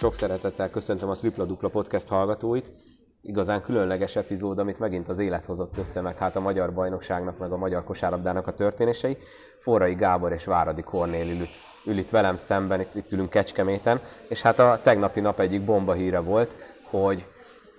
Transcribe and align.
Sok 0.00 0.14
szeretettel 0.14 0.70
köszöntöm 0.70 1.08
a 1.08 1.14
Tripla 1.14 1.44
Dupla 1.44 1.68
Podcast 1.68 2.08
hallgatóit. 2.08 2.72
Igazán 3.22 3.62
különleges 3.62 4.16
epizód, 4.16 4.58
amit 4.58 4.78
megint 4.78 5.08
az 5.08 5.18
élet 5.18 5.44
hozott 5.44 5.78
össze, 5.78 6.00
meg 6.00 6.18
hát 6.18 6.36
a 6.36 6.40
magyar 6.40 6.72
bajnokságnak, 6.72 7.38
meg 7.38 7.52
a 7.52 7.56
magyar 7.56 7.84
kosárlabdának 7.84 8.46
a 8.46 8.54
történései. 8.54 9.16
Forrai 9.58 9.94
Gábor 9.94 10.32
és 10.32 10.44
Váradi 10.44 10.82
Kornél 10.82 11.46
ül, 11.84 11.98
itt 11.98 12.10
velem 12.10 12.34
szemben, 12.34 12.80
itt, 12.80 12.94
itt 12.94 13.12
ülünk 13.12 13.30
Kecskeméten, 13.30 14.00
és 14.28 14.42
hát 14.42 14.58
a 14.58 14.78
tegnapi 14.82 15.20
nap 15.20 15.40
egyik 15.40 15.64
bomba 15.64 15.92
híre 15.92 16.20
volt, 16.20 16.54
hogy 16.82 17.26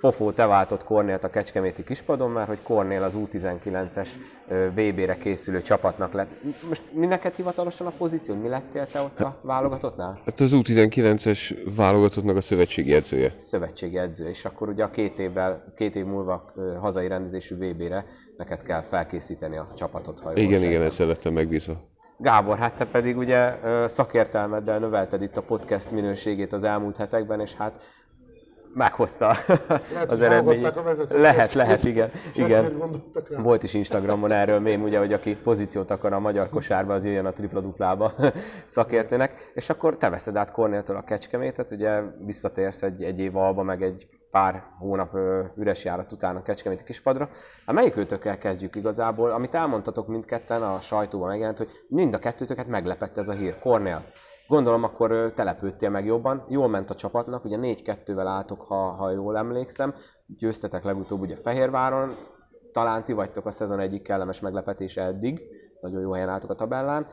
Fofó 0.02 0.32
te 0.32 0.46
váltott 0.46 0.84
Kornélt 0.84 1.24
a 1.24 1.30
Kecskeméti 1.30 1.84
kispadon, 1.84 2.32
mert 2.32 2.48
hogy 2.48 2.62
Kornél 2.64 3.04
az 3.04 3.18
U19-es 3.18 4.08
VB-re 4.48 5.18
készülő 5.18 5.62
csapatnak 5.62 6.14
lett. 6.14 6.30
Most 6.68 6.84
mi 6.92 7.06
neked 7.06 7.36
hivatalosan 7.36 7.88
a 7.88 7.92
pozíció? 7.98 8.36
Mi 8.36 8.48
lettél 8.48 8.88
te 8.88 9.02
ott 9.02 9.20
a 9.20 9.40
válogatottnál? 9.42 10.22
Hát 10.26 10.40
az 10.40 10.52
U19-es 10.54 11.58
válogatottnak 11.76 12.36
a 12.36 12.42
szövetségi 12.42 12.94
edzője. 12.94 13.34
Szövetségi 13.38 13.98
edző, 13.98 14.30
és 14.30 14.46
akkor 14.46 14.70
ugye 14.70 14.84
a 14.84 14.90
két, 14.90 15.20
évvel, 15.20 15.74
két 15.76 15.96
év 15.96 16.06
múlva 16.06 16.54
hazai 16.80 17.08
rendezésű 17.08 17.56
VB-re 17.56 18.06
neked 18.38 18.64
kell 18.64 18.82
felkészíteni 18.82 19.58
a 19.58 19.68
csapatot, 19.76 20.20
ha 20.20 20.32
Igen, 20.32 20.52
sejtem. 20.52 20.70
igen, 20.70 20.82
ezt 20.82 20.98
lettem 20.98 21.34
megbízva. 21.34 21.90
Gábor, 22.18 22.58
hát 22.58 22.76
te 22.76 22.86
pedig 22.86 23.18
ugye 23.18 23.54
szakértelmeddel 23.86 24.80
növelted 24.80 25.22
itt 25.22 25.38
a 25.38 25.42
podcast 25.42 25.92
minőségét 25.92 26.54
az 26.54 26.64
elmúlt 26.64 26.98
hetekben, 26.98 27.40
és 27.40 27.54
hát 27.54 27.82
meghozta 28.74 29.36
lehet, 29.94 30.12
az 30.12 30.22
eredményt. 30.22 30.74
lehet, 31.10 31.54
lehet, 31.54 31.84
igen. 31.84 32.12
igen. 32.36 32.94
Volt 33.38 33.64
is 33.64 33.74
Instagramon 33.74 34.32
erről 34.32 34.60
mém, 34.60 34.84
ugye, 34.84 35.00
hogy 35.00 35.14
aki 35.14 35.36
pozíciót 35.36 35.92
akar 35.92 36.14
a 36.14 36.20
magyar 36.20 36.50
kosárba, 36.50 36.94
az 36.94 37.06
jöjjön 37.06 37.26
a 37.26 37.32
tripla-duplába 37.32 38.14
szakértőnek. 38.66 39.52
És 39.54 39.70
akkor 39.70 39.98
te 39.98 40.10
veszed 40.10 40.36
át 40.36 40.52
Kornéltől 40.52 40.96
a 40.96 41.04
kecskemétet, 41.04 41.72
ugye 41.72 42.02
visszatérsz 42.26 42.82
egy, 42.82 43.04
egy 43.04 43.20
év 43.20 43.36
alba, 43.36 43.64
meg 43.64 43.84
egy 43.84 44.08
pár 44.32 44.64
hónap 44.80 45.18
üres 45.58 45.84
járat 45.84 46.12
után 46.12 46.36
a 46.36 46.42
Kecskeméti 46.42 46.84
kispadra. 46.84 47.30
Hát 47.66 47.76
melyik 47.76 47.98
őtökkel 47.98 48.38
kezdjük 48.38 48.76
igazából? 48.76 49.32
Amit 49.32 49.56
elmondtatok 49.56 50.08
mindketten 50.08 50.62
a 50.62 50.80
sajtóban 50.80 51.28
megjelent, 51.28 51.58
hogy 51.58 51.70
mind 51.88 52.14
a 52.14 52.20
kettőtöket 52.20 52.68
meglepett 52.68 53.18
ez 53.18 53.28
a 53.28 53.34
hír. 53.34 53.60
Kornél, 53.60 54.04
Gondolom 54.52 54.84
akkor 54.84 55.32
telepődtél 55.36 55.90
meg 55.90 56.06
jobban, 56.06 56.46
jól 56.50 56.68
ment 56.68 56.90
a 56.90 56.96
csapatnak, 56.96 57.46
ugye 57.46 57.58
4-2-vel 57.62 58.26
álltok, 58.26 58.62
ha, 58.62 58.76
ha 58.76 59.12
jól 59.12 59.38
emlékszem, 59.38 59.94
győztetek 60.28 60.84
legutóbb 60.84 61.22
ugye 61.22 61.36
Fehérváron, 61.36 62.12
talán 62.72 63.04
ti 63.04 63.14
vagytok 63.14 63.46
a 63.46 63.52
szezon 63.52 63.80
egyik 63.80 64.02
kellemes 64.02 64.40
meglepetése 64.40 65.02
eddig, 65.04 65.42
nagyon 65.82 66.02
jó 66.02 66.12
helyen 66.12 66.30
álltok 66.30 66.50
a 66.50 66.56
tabellán. 66.56 67.08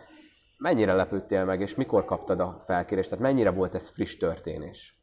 Mennyire 0.58 0.92
lepődtél 0.92 1.44
meg, 1.44 1.60
és 1.60 1.74
mikor 1.74 2.04
kaptad 2.04 2.40
a 2.40 2.56
felkérést? 2.64 3.08
Tehát 3.08 3.24
mennyire 3.24 3.50
volt 3.50 3.74
ez 3.74 3.88
friss 3.88 4.16
történés? 4.16 4.96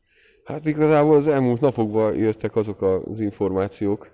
Hát 0.44 0.66
igazából 0.66 1.16
az 1.16 1.28
elmúlt 1.28 1.61
napokban 1.61 2.16
jöttek 2.16 2.56
azok 2.56 2.81
az 2.81 3.19
információk, 3.19 4.08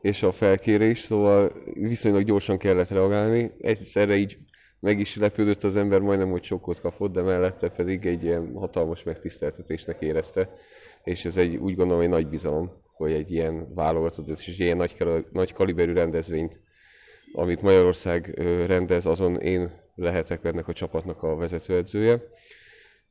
és 0.00 0.22
a 0.22 0.32
felkérés, 0.32 0.98
szóval 0.98 1.50
viszonylag 1.72 2.22
gyorsan 2.22 2.58
kellett 2.58 2.88
reagálni. 2.88 3.54
Egyszerre 3.58 4.16
így 4.16 4.38
meg 4.84 5.00
is 5.00 5.16
lepődött 5.16 5.64
az 5.64 5.76
ember, 5.76 6.00
majdnem, 6.00 6.30
hogy 6.30 6.42
sokkot 6.42 6.80
kapott, 6.80 7.12
de 7.12 7.22
mellette 7.22 7.68
pedig 7.68 8.06
egy 8.06 8.24
ilyen 8.24 8.52
hatalmas 8.54 9.02
megtiszteltetésnek 9.02 10.00
érezte, 10.00 10.54
és 11.04 11.24
ez 11.24 11.36
egy, 11.36 11.56
úgy 11.56 11.76
gondolom, 11.76 12.02
egy 12.02 12.08
nagy 12.08 12.28
bizalom, 12.28 12.72
hogy 12.96 13.12
egy 13.12 13.30
ilyen 13.30 13.74
válogatott 13.74 14.28
és 14.28 14.58
ilyen 14.58 14.76
nagy, 14.76 14.96
nagy 15.32 15.52
kaliberű 15.52 15.92
rendezvényt, 15.92 16.60
amit 17.32 17.62
Magyarország 17.62 18.34
rendez, 18.66 19.06
azon 19.06 19.40
én 19.40 19.70
lehetek 19.94 20.44
ennek 20.44 20.68
a 20.68 20.72
csapatnak 20.72 21.22
a 21.22 21.36
vezetőedzője. 21.36 22.22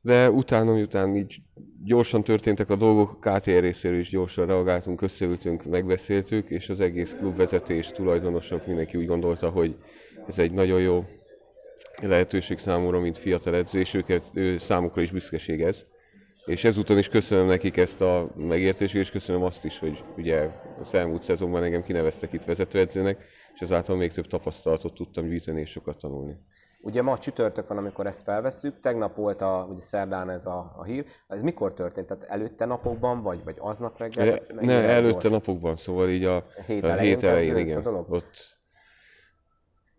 De 0.00 0.30
utána, 0.30 0.72
miután 0.72 1.16
így 1.16 1.36
gyorsan 1.84 2.24
történtek 2.24 2.70
a 2.70 2.76
dolgok, 2.76 3.20
KTR 3.20 3.60
részéről 3.60 3.98
is 3.98 4.10
gyorsan 4.10 4.46
reagáltunk, 4.46 5.02
összeültünk, 5.02 5.64
megbeszéltük, 5.64 6.50
és 6.50 6.68
az 6.68 6.80
egész 6.80 7.16
klubvezetés, 7.18 7.88
tulajdonosok, 7.88 8.66
mindenki 8.66 8.98
úgy 8.98 9.06
gondolta, 9.06 9.48
hogy 9.48 9.76
ez 10.26 10.38
egy 10.38 10.52
nagyon 10.52 10.80
jó 10.80 11.04
lehetőség 12.02 12.58
számomra, 12.58 13.00
mint 13.00 13.18
fiatal 13.18 13.54
edző, 13.54 13.78
és 13.78 13.94
őket, 13.94 14.22
ő, 14.32 14.58
számukra 14.58 15.02
is 15.02 15.10
büszkeség 15.10 15.62
ez. 15.62 15.84
És 16.44 16.64
ezúton 16.64 16.98
is 16.98 17.08
köszönöm 17.08 17.46
nekik 17.46 17.76
ezt 17.76 18.00
a 18.00 18.30
megértést, 18.36 18.94
és 18.94 19.10
köszönöm 19.10 19.42
azt 19.42 19.64
is, 19.64 19.78
hogy 19.78 20.04
ugye 20.16 20.50
az 20.80 20.94
elmúlt 20.94 21.22
szezonban 21.22 21.62
engem 21.62 21.82
kineveztek 21.82 22.32
itt 22.32 22.44
vezetőedzőnek, 22.44 23.24
és 23.54 23.60
ezáltal 23.60 23.96
még 23.96 24.12
több 24.12 24.26
tapasztalatot 24.26 24.94
tudtam 24.94 25.28
gyűjteni 25.28 25.60
és 25.60 25.70
sokat 25.70 25.98
tanulni. 25.98 26.36
Ugye 26.80 27.02
ma 27.02 27.18
csütörtök 27.18 27.68
van, 27.68 27.78
amikor 27.78 28.06
ezt 28.06 28.22
felveszünk, 28.22 28.80
tegnap 28.80 29.16
volt 29.16 29.40
a, 29.40 29.66
ugye 29.70 29.80
szerdán 29.80 30.30
ez 30.30 30.46
a, 30.46 30.74
a 30.76 30.84
hír. 30.84 31.04
Ez 31.28 31.42
mikor 31.42 31.74
történt? 31.74 32.06
Tehát 32.06 32.24
előtte 32.24 32.64
napokban, 32.64 33.22
vagy, 33.22 33.44
vagy 33.44 33.56
aznap 33.58 33.98
reggel? 33.98 34.40
Ne, 34.54 34.64
ne 34.64 34.88
előtte 34.88 35.28
napokban, 35.28 35.76
szóval 35.76 36.10
így 36.10 36.24
a, 36.24 36.36
a 36.36 36.44
hét 36.66 36.84
elején, 36.84 37.14
a 37.14 37.18
hét 37.18 37.22
elején 37.22 37.56
igen. 37.56 37.78
A 37.78 37.82
dolog? 37.82 38.10
Ott 38.10 38.58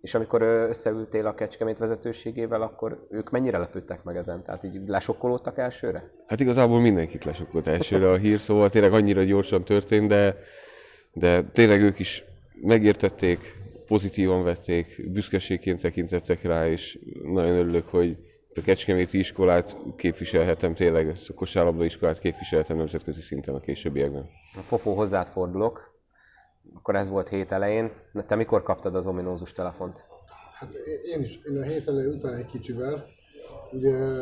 és 0.06 0.16
amikor 0.16 0.42
összeültél 0.42 1.26
a 1.26 1.34
Kecskemét 1.34 1.78
vezetőségével, 1.78 2.62
akkor 2.62 3.08
ők 3.10 3.30
mennyire 3.30 3.58
lepődtek 3.58 4.04
meg 4.04 4.16
ezen? 4.16 4.44
Tehát 4.44 4.64
így 4.64 4.82
lesokkolódtak 4.88 5.58
elsőre? 5.58 6.12
Hát 6.28 6.40
igazából 6.40 6.80
mindenkit 6.80 7.24
lesokkolt 7.24 7.68
elsőre 7.68 8.10
a 8.10 8.16
hír, 8.16 8.40
szóval 8.40 8.70
tényleg 8.70 8.94
annyira 8.94 9.24
gyorsan 9.24 9.64
történt, 9.64 10.08
de, 10.08 10.38
de 11.14 11.44
tényleg 11.44 11.82
ők 11.82 12.00
is 12.00 12.24
megértették, 12.62 13.58
pozitívan 13.88 14.44
vették, 14.44 15.12
büszkeségként 15.12 15.82
tekintettek 15.82 16.44
rá, 16.44 16.68
és 16.68 17.00
nagyon 17.24 17.56
örülök, 17.56 17.88
hogy 17.90 18.18
a 18.56 18.62
Kecskeméti 18.62 19.18
iskolát 19.18 19.78
képviselhetem, 19.98 20.76
tényleg 20.76 21.08
ezt 21.08 21.30
a 21.30 21.34
kosárlabda 21.34 21.86
iskolát 21.86 22.20
képviselhetem 22.20 22.78
nemzetközi 22.78 23.22
szinten 23.22 23.56
a 23.56 23.60
későbbiekben. 23.60 24.30
A 24.58 24.62
Fofó 24.62 24.94
hozzád 24.94 25.28
fordulok 25.28 25.95
akkor 26.86 27.00
ez 27.00 27.10
volt 27.10 27.30
hét 27.30 27.52
elején. 27.52 27.92
De 28.14 28.24
te 28.24 28.36
mikor 28.36 28.64
kaptad 28.64 28.96
az 28.96 29.06
ominózus 29.06 29.52
telefont? 29.52 30.04
Hát 30.54 30.74
én 31.14 31.22
is, 31.22 31.40
én 31.50 31.58
a 31.58 31.62
hét 31.62 31.88
elején 31.88 32.14
után 32.14 32.34
egy 32.34 32.46
kicsivel, 32.46 33.06
ugye 33.72 34.22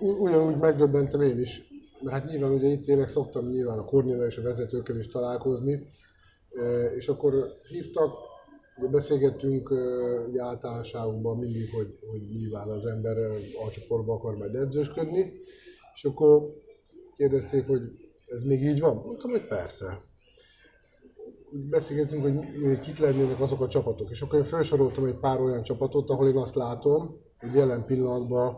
ugyanúgy 0.00 0.56
megdöbbentem 0.56 1.20
én 1.20 1.38
is, 1.38 1.62
mert 2.00 2.16
hát 2.16 2.30
nyilván 2.30 2.52
ugye 2.52 2.68
itt 2.68 2.84
tényleg 2.84 3.08
szoktam 3.08 3.48
nyilván 3.48 3.78
a 3.78 3.84
Kornéla 3.84 4.24
és 4.24 4.36
a 4.36 4.42
vezetőkkel 4.42 4.96
is 4.96 5.08
találkozni, 5.08 5.86
és 6.96 7.08
akkor 7.08 7.34
hívtak, 7.68 8.14
ugye 8.76 8.88
beszélgettünk 8.88 9.70
ugye 10.28 10.42
általánosságban 10.42 11.38
mindig, 11.38 11.70
hogy, 11.74 11.98
hogy 12.10 12.20
nyilván 12.20 12.68
az 12.68 12.86
ember 12.86 13.16
a 13.66 13.70
csoportba 13.70 14.14
akar 14.14 14.36
majd 14.36 14.54
edzősködni, 14.54 15.32
és 15.94 16.04
akkor 16.04 16.42
kérdezték, 17.16 17.66
hogy 17.66 17.82
ez 18.26 18.42
még 18.42 18.62
így 18.62 18.80
van? 18.80 18.96
Mondtam, 18.96 19.30
hogy 19.30 19.46
persze 19.46 20.10
beszélgetünk, 21.52 22.22
hogy 22.22 22.80
kik 22.80 22.98
lennének 22.98 23.40
azok 23.40 23.60
a 23.60 23.68
csapatok, 23.68 24.10
és 24.10 24.22
akkor 24.22 24.38
én 24.38 24.44
felsoroltam 24.44 25.04
egy 25.04 25.18
pár 25.18 25.40
olyan 25.40 25.62
csapatot, 25.62 26.10
ahol 26.10 26.28
én 26.28 26.36
azt 26.36 26.54
látom, 26.54 27.20
hogy 27.38 27.54
jelen 27.54 27.84
pillanatban 27.84 28.56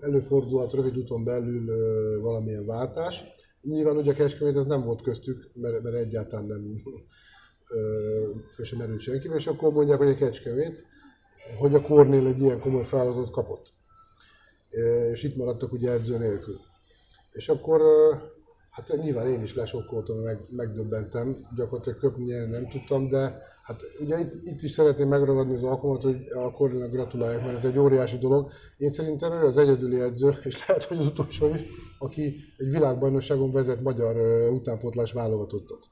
előfordulhat 0.00 0.72
rövid 0.72 0.98
úton 0.98 1.24
belül 1.24 1.70
valamilyen 2.20 2.66
váltás. 2.66 3.24
Nyilván 3.62 3.96
ugye 3.96 4.10
a 4.10 4.14
Kecskemét 4.14 4.56
ez 4.56 4.64
nem 4.64 4.84
volt 4.84 5.02
köztük, 5.02 5.50
mert, 5.54 5.82
mert 5.82 5.96
egyáltalán 5.96 6.44
nem 6.44 6.82
föl 8.48 8.64
sem 8.64 8.78
merült 8.78 9.00
senki, 9.00 9.28
és 9.34 9.46
akkor 9.46 9.72
mondják, 9.72 9.98
hogy 9.98 10.08
a 10.08 10.14
Kecskemét, 10.14 10.84
hogy 11.58 11.74
a 11.74 11.80
Kornél 11.80 12.26
egy 12.26 12.40
ilyen 12.40 12.60
komoly 12.60 12.82
feladatot 12.82 13.30
kapott. 13.30 13.72
És 15.10 15.22
itt 15.22 15.36
maradtak 15.36 15.72
ugye 15.72 15.90
edző 15.90 16.18
nélkül. 16.18 16.58
És 17.32 17.48
akkor 17.48 17.82
Hát 18.74 18.96
nyilván 19.02 19.26
én 19.26 19.42
is 19.42 19.54
lesokkoltam, 19.54 20.18
meg, 20.18 20.38
megdöbbentem, 20.50 21.46
gyakorlatilag 21.56 21.98
köpni 21.98 22.32
nem 22.32 22.68
tudtam, 22.68 23.08
de 23.08 23.42
hát 23.62 23.82
ugye 24.00 24.18
itt, 24.18 24.32
itt 24.42 24.62
is 24.62 24.70
szeretném 24.70 25.08
megragadni 25.08 25.54
az 25.54 25.62
alkalmat, 25.62 26.02
hogy 26.02 26.16
a 26.32 26.50
Kornénak 26.50 26.90
gratuláljak, 26.90 27.42
mert 27.42 27.56
ez 27.56 27.64
egy 27.64 27.78
óriási 27.78 28.18
dolog. 28.18 28.50
Én 28.76 28.90
szerintem 28.90 29.32
ő 29.32 29.44
az 29.44 29.56
egyedüli 29.56 30.00
edző, 30.00 30.34
és 30.44 30.66
lehet, 30.66 30.84
hogy 30.84 30.98
az 30.98 31.06
utolsó 31.06 31.54
is, 31.54 31.64
aki 31.98 32.36
egy 32.56 32.70
világbajnokságon 32.70 33.52
vezet 33.52 33.80
magyar 33.80 34.16
utánpótlás 34.50 35.12
válogatottat. 35.12 35.88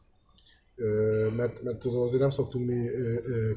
Mert, 1.36 1.62
mert 1.62 1.84
azért 1.84 2.20
nem 2.20 2.30
szoktunk 2.30 2.66
mi 2.66 2.88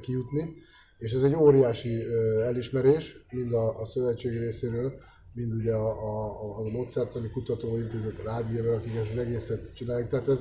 kijutni, 0.01 0.53
és 0.97 1.13
ez 1.13 1.23
egy 1.23 1.35
óriási 1.35 2.03
elismerés, 2.43 3.25
mind 3.31 3.53
a, 3.53 3.79
a 3.79 3.85
szövetségi 3.85 4.37
részéről, 4.37 4.93
mind 5.35 5.53
ugye 5.53 5.73
a, 5.73 5.87
a, 5.87 6.25
a, 6.25 6.57
a 6.57 6.71
Módszertani 6.73 7.29
Kutatóintézet, 7.29 8.19
a 8.19 8.23
Rádgével, 8.23 8.75
akik 8.75 8.95
ezt 8.95 9.11
az 9.11 9.17
egészet 9.17 9.73
csinálják. 9.73 10.07
Tehát 10.07 10.27
ez, 10.27 10.37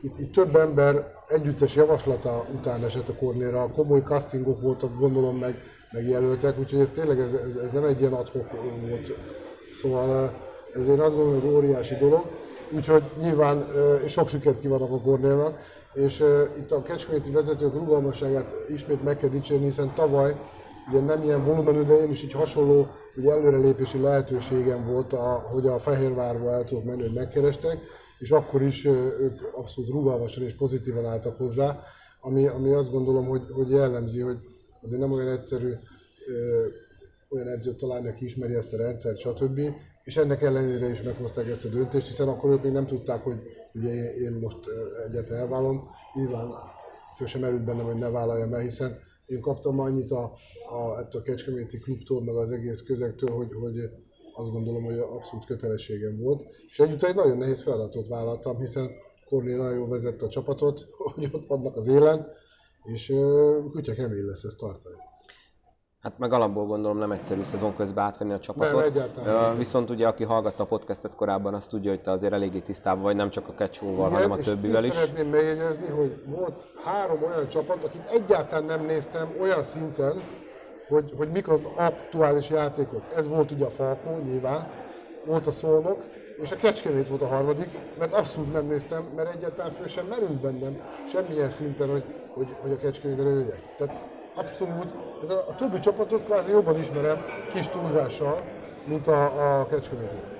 itt, 0.00 0.18
itt 0.18 0.32
több 0.32 0.56
ember 0.56 1.12
együttes 1.28 1.74
javaslata 1.74 2.46
után 2.54 2.84
esett 2.84 3.08
a 3.08 3.14
Kornéra, 3.14 3.70
komoly 3.70 4.00
castingok 4.00 4.60
voltak, 4.60 4.98
gondolom 4.98 5.38
meg, 5.38 5.62
megjelöltek, 5.92 6.58
úgyhogy 6.58 6.80
ez 6.80 6.90
tényleg 6.90 7.20
ez, 7.20 7.32
ez, 7.32 7.54
ez 7.54 7.70
nem 7.70 7.84
egy 7.84 8.00
ilyen 8.00 8.12
adhok 8.12 8.50
volt. 8.88 9.12
Szóval 9.72 10.32
ez 10.74 10.88
én 10.88 11.00
azt 11.00 11.14
gondolom, 11.14 11.40
hogy 11.40 11.50
óriási 11.50 11.94
dolog. 11.94 12.24
Úgyhogy 12.70 13.02
nyilván 13.20 13.66
sok 14.06 14.28
sikert 14.28 14.60
kívánok 14.60 14.92
a 14.92 15.00
Kornélnak, 15.00 15.58
és 15.92 16.24
itt 16.58 16.70
a 16.70 16.82
kecskeméti 16.82 17.30
vezetők 17.30 17.74
rugalmasságát 17.74 18.54
ismét 18.68 19.04
meg 19.04 19.18
kell 19.18 19.28
dicsérni, 19.28 19.64
hiszen 19.64 19.94
tavaly 19.94 20.36
ugye 20.90 21.00
nem 21.00 21.22
ilyen 21.22 21.44
volumenű, 21.44 21.82
de 21.82 21.94
én 21.94 22.10
is 22.10 22.22
így 22.22 22.32
hasonló 22.32 22.88
ugye 23.16 23.30
előrelépési 23.30 24.00
lehetőségem 24.00 24.86
volt, 24.86 25.12
a, 25.12 25.48
hogy 25.52 25.66
a 25.66 25.78
Fehérvárba 25.78 26.50
el 26.50 26.64
tudok 26.64 26.84
menni, 26.84 27.02
hogy 27.02 27.14
megkerestek, 27.14 27.78
és 28.18 28.30
akkor 28.30 28.62
is 28.62 28.84
ők 28.84 29.40
abszolút 29.52 29.90
rugalmasan 29.90 30.44
és 30.44 30.54
pozitívan 30.54 31.06
álltak 31.06 31.36
hozzá, 31.36 31.82
ami, 32.20 32.46
ami 32.46 32.72
azt 32.72 32.90
gondolom, 32.90 33.26
hogy, 33.26 33.42
hogy 33.52 33.70
jellemzi, 33.70 34.20
hogy 34.20 34.38
azért 34.82 35.00
nem 35.00 35.12
olyan 35.12 35.28
egyszerű 35.28 35.72
ö, 36.28 36.66
olyan 37.28 37.48
edzőt 37.48 37.76
találni, 37.76 38.08
aki 38.08 38.24
ismeri 38.24 38.54
ezt 38.54 38.72
a 38.72 38.76
rendszert, 38.76 39.18
stb. 39.18 39.60
És 40.02 40.16
ennek 40.16 40.42
ellenére 40.42 40.88
is 40.88 41.02
meghozták 41.02 41.48
ezt 41.48 41.64
a 41.64 41.68
döntést, 41.68 42.06
hiszen 42.06 42.28
akkor 42.28 42.50
ők 42.50 42.62
még 42.62 42.72
nem 42.72 42.86
tudták, 42.86 43.22
hogy 43.22 43.36
ugye 43.74 44.14
én 44.14 44.32
most 44.32 44.58
egyet 45.08 45.30
elvállalom. 45.30 45.88
Nyilván 46.14 46.48
föl 47.16 47.26
sem 47.26 47.40
merült 47.40 47.64
bennem, 47.64 47.84
hogy 47.84 47.94
ne 47.94 48.08
vállaljam 48.08 48.54
el, 48.54 48.60
hiszen 48.60 48.98
én 49.26 49.40
kaptam 49.40 49.78
annyit 49.78 50.10
a, 50.10 50.32
a, 50.70 50.98
ettől 50.98 51.20
a 51.20 51.24
Kecskeméti 51.24 51.78
klubtól, 51.78 52.22
meg 52.22 52.34
az 52.34 52.52
egész 52.52 52.82
közegtől, 52.82 53.30
hogy, 53.30 53.52
hogy 53.60 53.90
azt 54.34 54.50
gondolom, 54.50 54.84
hogy 54.84 54.98
abszolút 54.98 55.44
kötelességem 55.44 56.18
volt. 56.18 56.46
És 56.68 56.80
együtt 56.80 57.02
egy 57.02 57.14
nagyon 57.14 57.36
nehéz 57.36 57.62
feladatot 57.62 58.08
vállaltam, 58.08 58.58
hiszen 58.58 58.90
Kornél 59.24 59.56
nagyon 59.56 59.76
jól 59.76 59.88
vezette 59.88 60.24
a 60.24 60.28
csapatot, 60.28 60.86
hogy 61.14 61.28
ott 61.32 61.46
vannak 61.46 61.76
az 61.76 61.86
élen, 61.86 62.26
és 62.82 63.12
kutya 63.70 63.94
kemény 63.94 64.24
lesz 64.24 64.44
ezt 64.44 64.58
tartani. 64.58 64.96
Hát 66.06 66.18
meg 66.18 66.32
alapból 66.32 66.66
gondolom 66.66 66.98
nem 66.98 67.12
egyszerű 67.12 67.42
szezon 67.42 67.76
közben 67.76 68.04
átvenni 68.04 68.32
a 68.32 68.38
csapatot. 68.38 68.74
Nem, 68.74 68.84
egyáltalán. 68.84 69.52
Uh, 69.52 69.58
viszont 69.58 69.90
ugye, 69.90 70.06
aki 70.06 70.24
hallgatta 70.24 70.62
a 70.62 70.66
podcastet 70.66 71.14
korábban, 71.14 71.54
azt 71.54 71.68
tudja, 71.68 71.90
hogy 71.90 72.00
te 72.00 72.10
azért 72.10 72.32
eléggé 72.32 72.58
tisztában 72.58 73.02
vagy, 73.02 73.16
nem 73.16 73.30
csak 73.30 73.48
a 73.48 73.54
kecsóval, 73.54 74.10
hanem 74.10 74.30
a 74.30 74.36
többivel 74.36 74.84
is. 74.84 74.94
szeretném 74.94 75.28
megjegyezni, 75.28 75.86
hogy 75.88 76.22
volt 76.26 76.66
három 76.84 77.22
olyan 77.22 77.48
csapat, 77.48 77.84
akit 77.84 78.04
egyáltalán 78.04 78.64
nem 78.64 78.84
néztem 78.84 79.28
olyan 79.40 79.62
szinten, 79.62 80.20
hogy, 80.88 81.12
hogy 81.16 81.28
mik 81.28 81.48
az 81.48 81.60
aktuális 81.76 82.50
játékok. 82.50 83.02
Ez 83.16 83.28
volt 83.28 83.50
ugye 83.50 83.64
a 83.64 83.70
Falkó, 83.70 84.18
nyilván, 84.24 84.68
volt 85.24 85.46
a 85.46 85.50
Szolnok, 85.50 86.04
és 86.42 86.52
a 86.52 86.56
Kecskemét 86.56 87.08
volt 87.08 87.22
a 87.22 87.26
harmadik, 87.26 87.78
mert 87.98 88.14
abszolút 88.14 88.52
nem 88.52 88.66
néztem, 88.66 89.04
mert 89.16 89.34
egyáltalán 89.34 89.70
föl 89.70 89.86
sem 89.86 90.06
merült 90.06 90.40
bennem 90.40 90.80
semmilyen 91.06 91.50
szinten, 91.50 91.90
hogy, 91.90 92.04
hogy, 92.34 92.48
hogy 92.60 92.72
a 92.72 92.76
Kecskemétre 92.76 93.24
lőjek. 93.24 93.74
Tehát 93.76 94.15
abszolút, 94.36 94.94
a, 95.48 95.54
többi 95.54 95.78
csapatot 95.78 96.24
kvázi 96.24 96.50
jobban 96.50 96.78
ismerem, 96.78 97.16
kis 97.52 97.68
túlzással, 97.68 98.40
mint 98.88 99.06
a, 99.06 99.60
a 99.60 99.66
Kecskemétet. 99.66 100.34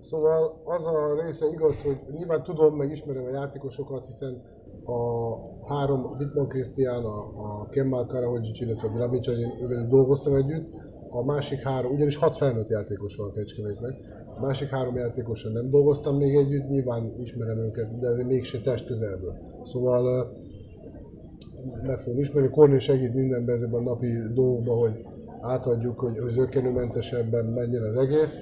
Szóval 0.00 0.62
az 0.64 0.86
a 0.86 1.22
része 1.24 1.46
igaz, 1.46 1.82
hogy 1.82 1.98
nyilván 2.16 2.42
tudom, 2.42 2.76
meg 2.76 2.90
ismerem 2.90 3.24
a 3.24 3.30
játékosokat, 3.30 4.06
hiszen 4.06 4.42
a 4.84 5.74
három 5.74 6.16
Wittmann 6.18 6.48
Krisztián, 6.48 7.04
a, 7.04 7.18
a 7.18 7.68
Kemal 7.70 8.06
Karahodzsics, 8.06 8.60
illetve 8.60 8.88
a 8.88 8.90
Drabics, 8.90 9.28
én 9.28 9.88
dolgoztam 9.88 10.34
együtt, 10.34 10.68
a 11.10 11.24
másik 11.24 11.60
három, 11.60 11.92
ugyanis 11.92 12.16
hat 12.16 12.36
felnőtt 12.36 12.68
játékos 12.68 13.16
van 13.16 13.28
a 13.28 13.32
Kecskemétnek, 13.32 13.94
a 14.36 14.40
másik 14.40 14.68
három 14.68 14.96
játékosan 14.96 15.52
nem 15.52 15.68
dolgoztam 15.68 16.16
még 16.16 16.36
együtt, 16.36 16.68
nyilván 16.68 17.14
ismerem 17.20 17.58
őket, 17.58 17.98
de 17.98 18.24
mégse 18.24 18.60
test 18.60 18.86
közelből. 18.86 19.34
Szóval 19.62 20.32
meg 21.82 21.98
fogom 21.98 22.20
ismerni, 22.20 22.48
Kornél 22.48 22.78
segít 22.78 23.14
mindenben 23.14 23.54
ezekben 23.54 23.80
a 23.80 23.84
napi 23.84 24.12
dolgokban, 24.34 24.78
hogy 24.78 25.04
átadjuk, 25.40 25.98
hogy, 25.98 26.18
hogy 26.18 26.30
zöggenőmentesebben 26.30 27.44
menjen 27.44 27.82
az 27.82 27.96
egész, 27.96 28.38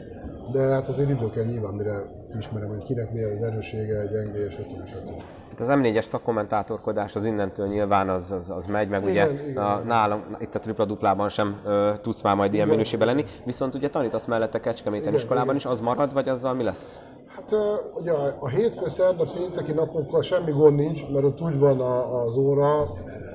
de 0.52 0.60
hát 0.60 0.88
azért 0.88 1.10
idő 1.10 1.30
kell 1.30 1.44
nyilván, 1.44 1.74
mire 1.74 2.02
ismerem, 2.38 2.68
hogy 2.68 2.82
kinek 2.82 3.12
mi 3.12 3.22
az 3.22 3.42
erősége, 3.42 4.06
gyengéje, 4.06 4.50
stb. 4.50 4.86
stb. 4.86 5.22
Hát 5.48 5.60
az 5.60 5.68
M4-es 5.70 6.02
szakkommentátorkodás 6.02 7.16
az 7.16 7.24
innentől 7.24 7.66
nyilván 7.66 8.08
az, 8.08 8.32
az, 8.32 8.50
az 8.50 8.66
megy, 8.66 8.88
meg 8.88 9.08
igen, 9.08 9.28
ugye 9.30 9.42
igen. 9.48 9.62
A, 9.62 9.82
nálam, 9.86 10.36
itt 10.38 10.54
a 10.54 10.58
tripla 10.58 10.84
duplában 10.84 11.28
sem 11.28 11.60
ö, 11.64 11.90
tudsz 12.00 12.22
már 12.22 12.34
majd 12.34 12.48
igen. 12.48 12.56
ilyen 12.56 12.76
minőségben 12.76 13.08
lenni, 13.08 13.24
viszont 13.44 13.74
ugye 13.74 13.88
tanítasz 13.88 14.24
mellette 14.24 14.60
Kecskeméten 14.60 15.02
igen, 15.02 15.14
iskolában 15.14 15.54
igen. 15.54 15.56
is, 15.56 15.64
az 15.66 15.80
marad, 15.80 16.12
vagy 16.12 16.28
azzal 16.28 16.54
mi 16.54 16.62
lesz? 16.62 17.00
Hát 17.36 17.54
ugye 17.94 18.12
a, 18.12 18.48
hétfő, 18.48 18.88
szerda, 18.88 19.24
pénteki 19.24 19.72
napokkal 19.72 20.22
semmi 20.22 20.50
gond 20.50 20.76
nincs, 20.76 21.08
mert 21.12 21.24
ott 21.24 21.40
úgy 21.40 21.58
van 21.58 21.80
a, 21.80 22.22
az 22.22 22.36
óra, 22.36 22.92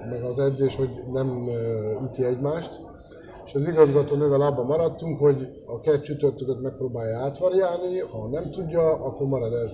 meg 0.09 0.23
az 0.23 0.39
edzés, 0.39 0.75
hogy 0.75 0.89
nem 1.11 1.49
üti 2.03 2.23
egymást. 2.23 2.79
És 3.45 3.55
az 3.55 3.67
igazgatónővel 3.67 4.41
abban 4.41 4.65
maradtunk, 4.65 5.19
hogy 5.19 5.61
a 5.65 5.79
két 5.79 6.01
csütörtököt 6.01 6.61
megpróbálja 6.61 7.17
átvariálni, 7.19 7.99
ha 7.99 8.27
nem 8.27 8.51
tudja, 8.51 8.91
akkor 8.91 9.27
marad 9.27 9.53
ez. 9.53 9.71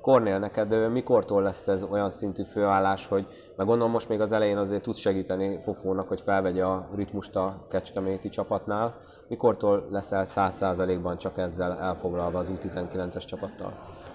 Kornél, 0.00 0.38
neked 0.38 0.92
mikortól 0.92 1.42
lesz 1.42 1.68
ez 1.68 1.82
olyan 1.82 2.10
szintű 2.10 2.42
főállás, 2.42 3.06
hogy 3.06 3.26
meg 3.56 3.66
gondolom 3.66 3.92
most 3.92 4.08
még 4.08 4.20
az 4.20 4.32
elején 4.32 4.56
azért 4.56 4.82
tudsz 4.82 4.98
segíteni 4.98 5.58
Fofónak, 5.62 6.08
hogy 6.08 6.20
felvegye 6.20 6.64
a 6.64 6.88
ritmust 6.94 7.36
a 7.36 7.66
kecskeméti 7.70 8.28
csapatnál. 8.28 9.00
Mikortól 9.28 9.86
leszel 9.90 10.24
száz 10.24 10.54
százalékban 10.54 11.18
csak 11.18 11.38
ezzel 11.38 11.78
elfoglalva 11.78 12.38
az 12.38 12.50
U19-es 12.54 13.24
csapattal? 13.24 13.72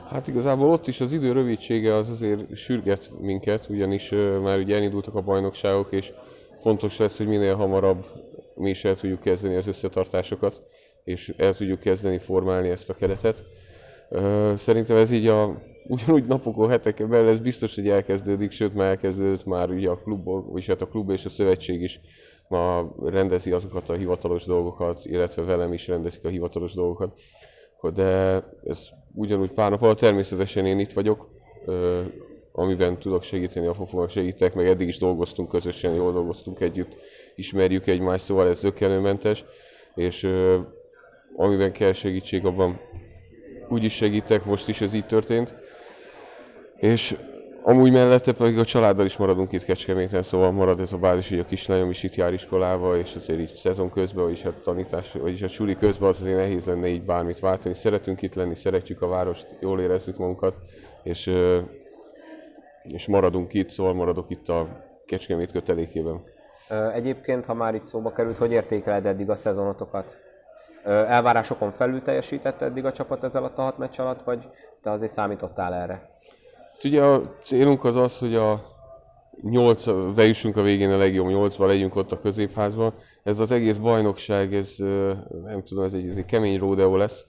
Hát 0.10 0.28
igazából 0.28 0.70
ott 0.70 0.88
is 0.88 1.02
az 1.02 1.14
idő 1.14 1.32
rövidsége 1.32 1.96
az 1.96 2.10
azért 2.10 2.56
sürget 2.56 3.12
minket, 3.20 3.70
ugyanis 3.70 4.10
már 4.42 4.58
ugye 4.58 4.76
elindultak 4.76 5.16
a 5.16 5.22
bajnokságok, 5.22 5.92
és 5.92 6.14
fontos 6.60 6.98
lesz, 6.98 7.18
hogy 7.18 7.28
minél 7.28 7.56
hamarabb 7.56 8.06
mi 8.56 8.70
is 8.70 8.86
el 8.86 8.96
tudjuk 8.96 9.20
kezdeni 9.20 9.56
az 9.56 9.68
összetartásokat, 9.68 10.62
és 11.04 11.34
el 11.38 11.54
tudjuk 11.54 11.80
kezdeni 11.80 12.18
formálni 12.18 12.70
ezt 12.70 12.90
a 12.90 12.94
keretet. 12.94 13.44
Szerintem 14.56 14.98
ez 14.98 15.12
így 15.12 15.28
a 15.28 15.74
ugyanúgy 15.88 16.26
napokon, 16.26 16.70
heteken 16.70 17.10
belül 17.10 17.30
ez 17.30 17.40
biztos, 17.40 17.76
hogy 17.76 17.90
elkezdődik, 17.90 18.52
sőt 18.52 18.74
már 18.74 18.90
elkezdődött 18.90 19.46
már 19.46 19.70
ugye 19.70 19.90
a 19.90 19.98
klub, 19.98 20.24
vagy 20.52 20.66
hát 20.66 20.82
a 20.82 20.88
klub 20.88 21.10
és 21.10 21.26
a 21.26 21.30
szövetség 21.30 21.82
is 21.82 22.00
ma 22.48 22.96
rendezi 23.04 23.52
azokat 23.52 23.90
a 23.90 23.94
hivatalos 23.94 24.46
dolgokat, 24.46 25.06
illetve 25.06 25.44
velem 25.44 25.74
is 25.74 25.88
rendezik 25.88 26.26
a 26.26 26.30
hivatalos 26.30 26.74
dolgokat. 26.74 27.14
De 27.94 28.44
ez 28.64 28.90
ugyanúgy 29.14 29.52
pár 29.52 29.70
nap 29.70 29.82
alatt 29.82 30.00
természetesen 30.00 30.66
én 30.66 30.80
itt 30.80 30.94
vagyok, 30.94 31.30
amiben 32.52 33.00
tudok 33.00 33.24
segíteni, 33.24 33.68
a 33.68 33.74
fofónak 33.74 34.10
segítek, 34.10 34.54
meg 34.54 34.68
eddig 34.68 34.88
is 34.88 34.98
dolgoztunk 34.98 35.50
közösen, 35.50 35.94
jól 35.94 36.12
dolgoztunk 36.12 36.60
együtt, 36.60 36.98
ismerjük 37.36 37.88
egymást, 37.88 38.26
szóval 38.26 38.48
ez 38.48 38.62
dökkenőmentes, 38.62 39.46
és 39.96 40.30
amiben 41.36 41.72
kell 41.72 41.92
segítség, 41.92 42.46
abban 42.46 42.80
úgy 43.70 43.84
is 43.84 43.94
segítek, 43.94 44.46
most 44.46 44.68
is 44.68 44.82
ez 44.82 44.94
így 44.94 45.06
történt. 45.06 45.56
És 46.76 47.18
amúgy 47.68 47.92
mellette 47.92 48.34
pedig 48.34 48.58
a 48.58 48.66
családdal 48.66 49.06
is 49.06 49.18
maradunk 49.18 49.52
itt 49.52 49.64
Kecskeméten, 49.64 50.22
szóval 50.22 50.52
marad 50.52 50.80
ez 50.80 50.94
a 50.94 50.98
bázis, 50.98 51.30
hogy 51.30 51.40
a 51.40 51.46
kislányom 51.46 51.90
is 51.90 52.04
itt 52.04 52.16
jár 52.16 52.34
iskolába, 52.34 52.98
és 52.98 53.16
azért 53.16 53.40
így 53.40 53.50
szezon 53.50 53.90
közben, 53.90 54.24
vagyis 54.24 54.46
a 54.46 54.54
tanítás, 54.64 55.12
vagyis 55.12 55.42
a 55.42 55.48
suli 55.48 55.76
közben 55.76 56.10
az 56.10 56.22
azért 56.22 56.38
nehéz 56.38 56.66
lenne 56.66 56.88
így 56.88 57.04
bármit 57.04 57.40
váltani. 57.40 57.74
Szeretünk 57.76 58.22
itt 58.22 58.34
lenni, 58.34 58.56
szeretjük 58.56 59.02
a 59.02 59.08
várost, 59.08 59.48
jól 59.60 59.82
érezzük 59.82 60.18
magunkat, 60.18 60.56
és, 61.04 61.32
és 62.84 63.08
maradunk 63.08 63.54
itt, 63.54 63.70
szóval 63.70 63.94
maradok 63.94 64.26
itt 64.30 64.50
a 64.50 64.84
Kecskemét 65.06 65.52
kötelékében. 65.52 66.24
Egyébként, 66.94 67.46
ha 67.46 67.54
már 67.54 67.76
itt 67.76 67.82
szóba 67.82 68.12
került, 68.12 68.38
hogy 68.38 68.52
értékeled 68.52 69.06
eddig 69.06 69.30
a 69.30 69.36
szezonotokat? 69.36 70.18
Elvárásokon 70.86 71.72
felül 71.72 72.02
teljesített 72.02 72.62
eddig 72.62 72.86
a 72.86 72.92
csapat 72.92 73.24
ez 73.24 73.36
alatt 73.36 73.58
a 73.58 73.62
hat 73.62 73.78
meccs 73.78 74.00
alatt, 74.00 74.24
vagy 74.24 74.50
te 74.82 74.92
azért 74.92 75.12
számítottál 75.12 75.74
erre? 75.74 76.10
Ugye 76.84 77.04
a 77.04 77.36
célunk 77.42 77.84
az 77.84 77.96
az, 77.96 78.20
hogy 78.20 78.36
a 78.36 78.62
nyolc, 79.42 79.86
bejussunk 80.16 80.58
a 80.58 80.62
végén 80.62 80.92
a 80.92 80.98
legjobb 80.98 81.28
nyolcba, 81.28 81.66
legyünk 81.66 81.96
ott 81.96 82.12
a 82.12 82.20
középházban. 82.20 82.94
Ez 83.24 83.40
az 83.40 83.52
egész 83.52 83.76
bajnokság, 83.76 84.54
ez 84.54 84.76
nem 85.44 85.64
tudom, 85.64 85.84
ez 85.84 85.94
egy, 85.94 86.08
ez 86.08 86.16
egy 86.16 86.26
kemény 86.26 86.60
ródeó 86.60 86.96
lesz. 86.96 87.26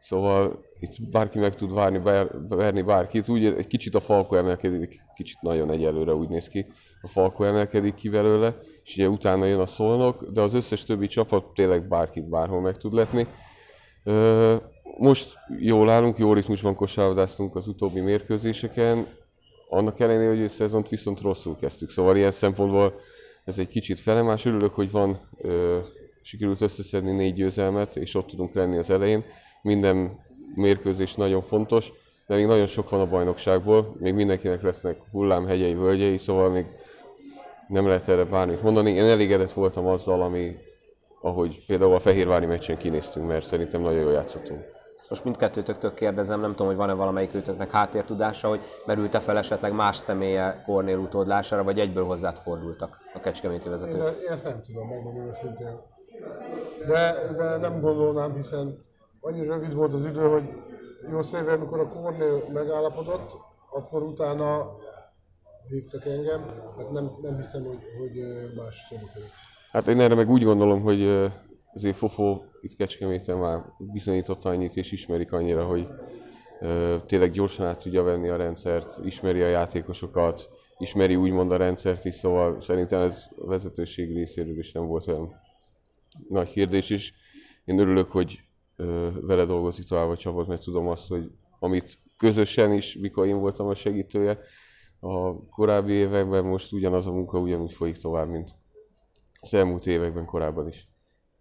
Szóval 0.00 0.64
itt 0.78 1.10
bárki 1.10 1.38
meg 1.38 1.54
tud 1.54 1.74
várni, 1.74 2.00
verni 2.48 2.82
bárkit. 2.82 3.28
Úgy 3.28 3.44
egy 3.44 3.66
kicsit 3.66 3.94
a 3.94 4.00
falko 4.00 4.36
emelkedik, 4.36 5.00
kicsit 5.14 5.40
nagyon 5.40 5.70
egyelőre 5.70 6.14
úgy 6.14 6.28
néz 6.28 6.48
ki. 6.48 6.66
A 7.02 7.08
falko 7.08 7.44
emelkedik 7.44 7.94
ki 7.94 8.08
belőle, 8.08 8.56
és 8.84 8.96
ugye 8.96 9.08
utána 9.08 9.44
jön 9.44 9.60
a 9.60 9.66
szolnok, 9.66 10.30
de 10.30 10.40
az 10.40 10.54
összes 10.54 10.84
többi 10.84 11.06
csapat 11.06 11.44
tényleg 11.54 11.88
bárkit 11.88 12.28
bárhol 12.28 12.60
meg 12.60 12.76
tud 12.76 12.92
letni. 12.92 13.26
Most 14.98 15.34
jól 15.58 15.90
állunk, 15.90 16.18
jó 16.18 16.32
ritmusban 16.32 16.74
kosárlabdáztunk 16.74 17.56
az 17.56 17.68
utóbbi 17.68 18.00
mérkőzéseken, 18.00 19.06
annak 19.68 20.00
ellenére, 20.00 20.28
hogy 20.28 20.44
a 20.44 20.48
szezont 20.48 20.88
viszont 20.88 21.20
rosszul 21.20 21.56
kezdtük. 21.56 21.90
Szóval 21.90 22.16
ilyen 22.16 22.30
szempontból 22.30 22.94
ez 23.44 23.58
egy 23.58 23.68
kicsit 23.68 24.00
felemás. 24.00 24.44
Örülök, 24.44 24.74
hogy 24.74 24.90
van, 24.90 25.20
ö, 25.38 25.78
sikerült 26.22 26.60
összeszedni 26.60 27.12
négy 27.12 27.34
győzelmet, 27.34 27.96
és 27.96 28.14
ott 28.14 28.26
tudunk 28.26 28.54
lenni 28.54 28.76
az 28.76 28.90
elején. 28.90 29.24
Minden 29.62 30.18
mérkőzés 30.54 31.14
nagyon 31.14 31.42
fontos, 31.42 31.92
de 32.26 32.34
még 32.34 32.46
nagyon 32.46 32.66
sok 32.66 32.90
van 32.90 33.00
a 33.00 33.08
bajnokságból, 33.08 33.96
még 33.98 34.14
mindenkinek 34.14 34.62
lesznek 34.62 34.96
hullámhegyei, 35.10 35.74
völgyei, 35.74 36.16
szóval 36.16 36.50
még 36.50 36.66
nem 37.70 37.86
lehet 37.86 38.08
erre 38.08 38.24
bármit 38.24 38.62
mondani. 38.62 38.90
Én 38.90 39.04
elégedett 39.04 39.52
voltam 39.52 39.86
azzal, 39.86 40.22
ami, 40.22 40.56
ahogy 41.20 41.64
például 41.66 41.94
a 41.94 41.98
Fehérvári 41.98 42.46
meccsen 42.46 42.78
kinéztünk, 42.78 43.26
mert 43.26 43.44
szerintem 43.44 43.80
nagyon 43.80 44.00
jól 44.00 44.12
játszottunk. 44.12 44.60
Ezt 44.96 45.10
most 45.10 45.24
mindkettőtöktől 45.24 45.94
kérdezem, 45.94 46.40
nem 46.40 46.50
tudom, 46.50 46.66
hogy 46.66 46.76
van-e 46.76 46.92
valamelyik 46.92 47.34
őtöknek 47.34 47.70
háttértudása, 47.70 48.48
hogy 48.48 48.60
merült-e 48.86 49.20
fel 49.20 49.38
esetleg 49.38 49.72
más 49.72 49.96
személye 49.96 50.62
Kornél 50.66 50.98
utódlására, 50.98 51.64
vagy 51.64 51.78
egyből 51.78 52.04
hozzád 52.04 52.38
fordultak 52.38 52.98
a 53.14 53.20
kecskeméti 53.20 53.68
vezetők? 53.68 53.94
Én, 53.94 54.22
én 54.22 54.30
ezt 54.30 54.44
nem 54.44 54.62
tudom 54.66 54.88
megmondani 54.88 55.26
őszintén. 55.28 55.80
de, 56.86 57.14
de 57.36 57.56
nem 57.56 57.80
gondolnám, 57.80 58.34
hiszen 58.34 58.84
annyi 59.20 59.46
rövid 59.46 59.74
volt 59.74 59.92
az 59.92 60.04
idő, 60.04 60.28
hogy 60.28 60.42
jó 61.10 61.20
szépen, 61.20 61.54
amikor 61.54 61.80
a 61.80 61.88
Kornél 61.88 62.44
megállapodott, 62.52 63.36
akkor 63.70 64.02
utána 64.02 64.76
hívtak 65.70 66.06
engem, 66.06 66.44
hát 66.78 66.90
nem, 66.90 67.10
nem 67.22 67.36
hiszem, 67.36 67.64
hogy, 67.64 67.82
hogy 67.98 68.12
más 68.56 68.76
szóba 68.88 69.06
Hát 69.72 69.88
én 69.88 70.00
erre 70.00 70.14
meg 70.14 70.30
úgy 70.30 70.42
gondolom, 70.42 70.80
hogy 70.82 71.02
azért 71.74 71.96
Fofó 71.96 72.44
itt 72.60 72.76
Kecskeméten 72.76 73.36
már 73.36 73.64
bizonyította 73.78 74.48
annyit 74.48 74.76
és 74.76 74.92
ismerik 74.92 75.32
annyira, 75.32 75.64
hogy 75.64 75.88
tényleg 77.06 77.30
gyorsan 77.30 77.66
át 77.66 77.78
tudja 77.78 78.02
venni 78.02 78.28
a 78.28 78.36
rendszert, 78.36 79.00
ismeri 79.04 79.42
a 79.42 79.48
játékosokat, 79.48 80.48
ismeri 80.78 81.16
úgymond 81.16 81.50
a 81.50 81.56
rendszert 81.56 82.04
is, 82.04 82.14
szóval 82.14 82.60
szerintem 82.60 83.00
ez 83.00 83.24
a 83.36 83.46
vezetőség 83.46 84.14
részéről 84.14 84.58
is 84.58 84.72
nem 84.72 84.86
volt 84.86 85.06
olyan 85.06 85.40
nagy 86.28 86.50
kérdés 86.50 86.90
is. 86.90 87.14
Én 87.64 87.78
örülök, 87.78 88.10
hogy 88.10 88.40
vele 89.20 89.44
dolgozik 89.44 89.86
tovább 89.86 90.08
a 90.08 90.16
csapat, 90.16 90.46
mert 90.46 90.62
tudom 90.62 90.88
azt, 90.88 91.08
hogy 91.08 91.30
amit 91.58 91.98
közösen 92.18 92.72
is, 92.72 92.96
mikor 92.96 93.26
én 93.26 93.38
voltam 93.38 93.66
a 93.66 93.74
segítője, 93.74 94.38
a 95.00 95.44
korábbi 95.50 95.92
években 95.92 96.44
most 96.44 96.72
ugyanaz 96.72 97.06
a 97.06 97.12
munka 97.12 97.38
ugyanúgy 97.38 97.72
folyik 97.72 97.96
tovább, 97.96 98.28
mint 98.28 98.50
az 99.40 99.54
elmúlt 99.54 99.86
években 99.86 100.24
korábban 100.24 100.68
is. 100.68 100.90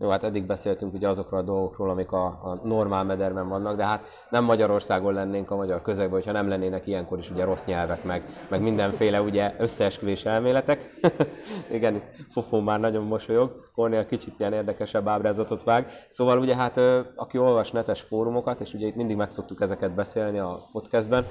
Jó, 0.01 0.09
hát 0.09 0.23
eddig 0.23 0.45
beszéltünk 0.45 0.93
ugye 0.93 1.07
azokról 1.07 1.39
a 1.39 1.43
dolgokról, 1.43 1.89
amik 1.89 2.11
a, 2.11 2.25
a 2.25 2.59
normál 2.63 3.03
mederben 3.03 3.47
vannak, 3.47 3.75
de 3.75 3.85
hát 3.85 4.07
nem 4.29 4.43
Magyarországon 4.43 5.13
lennénk 5.13 5.51
a 5.51 5.55
magyar 5.55 5.81
közegben, 5.81 6.13
hogyha 6.13 6.31
nem 6.31 6.47
lennének 6.47 6.87
ilyenkor 6.87 7.17
is 7.17 7.31
ugye 7.31 7.43
rossz 7.43 7.65
nyelvek, 7.65 8.03
meg, 8.03 8.23
meg 8.49 8.61
mindenféle 8.61 9.21
ugye 9.21 9.55
összeesküvés 9.57 10.25
elméletek. 10.25 10.89
Igen, 11.71 12.01
Fofó 12.29 12.59
már 12.59 12.79
nagyon 12.79 13.03
mosolyog, 13.03 13.55
Kornél 13.73 14.05
kicsit 14.05 14.39
ilyen 14.39 14.53
érdekesebb 14.53 15.07
ábrázatot 15.07 15.63
vág. 15.63 15.91
Szóval 16.09 16.39
ugye 16.39 16.55
hát 16.55 16.77
aki 17.15 17.37
olvas 17.37 17.71
netes 17.71 18.01
fórumokat, 18.01 18.61
és 18.61 18.73
ugye 18.73 18.87
itt 18.87 18.95
mindig 18.95 19.15
megszoktuk 19.15 19.61
ezeket 19.61 19.95
beszélni 19.95 20.39
a 20.39 20.61
podcastben, 20.71 21.25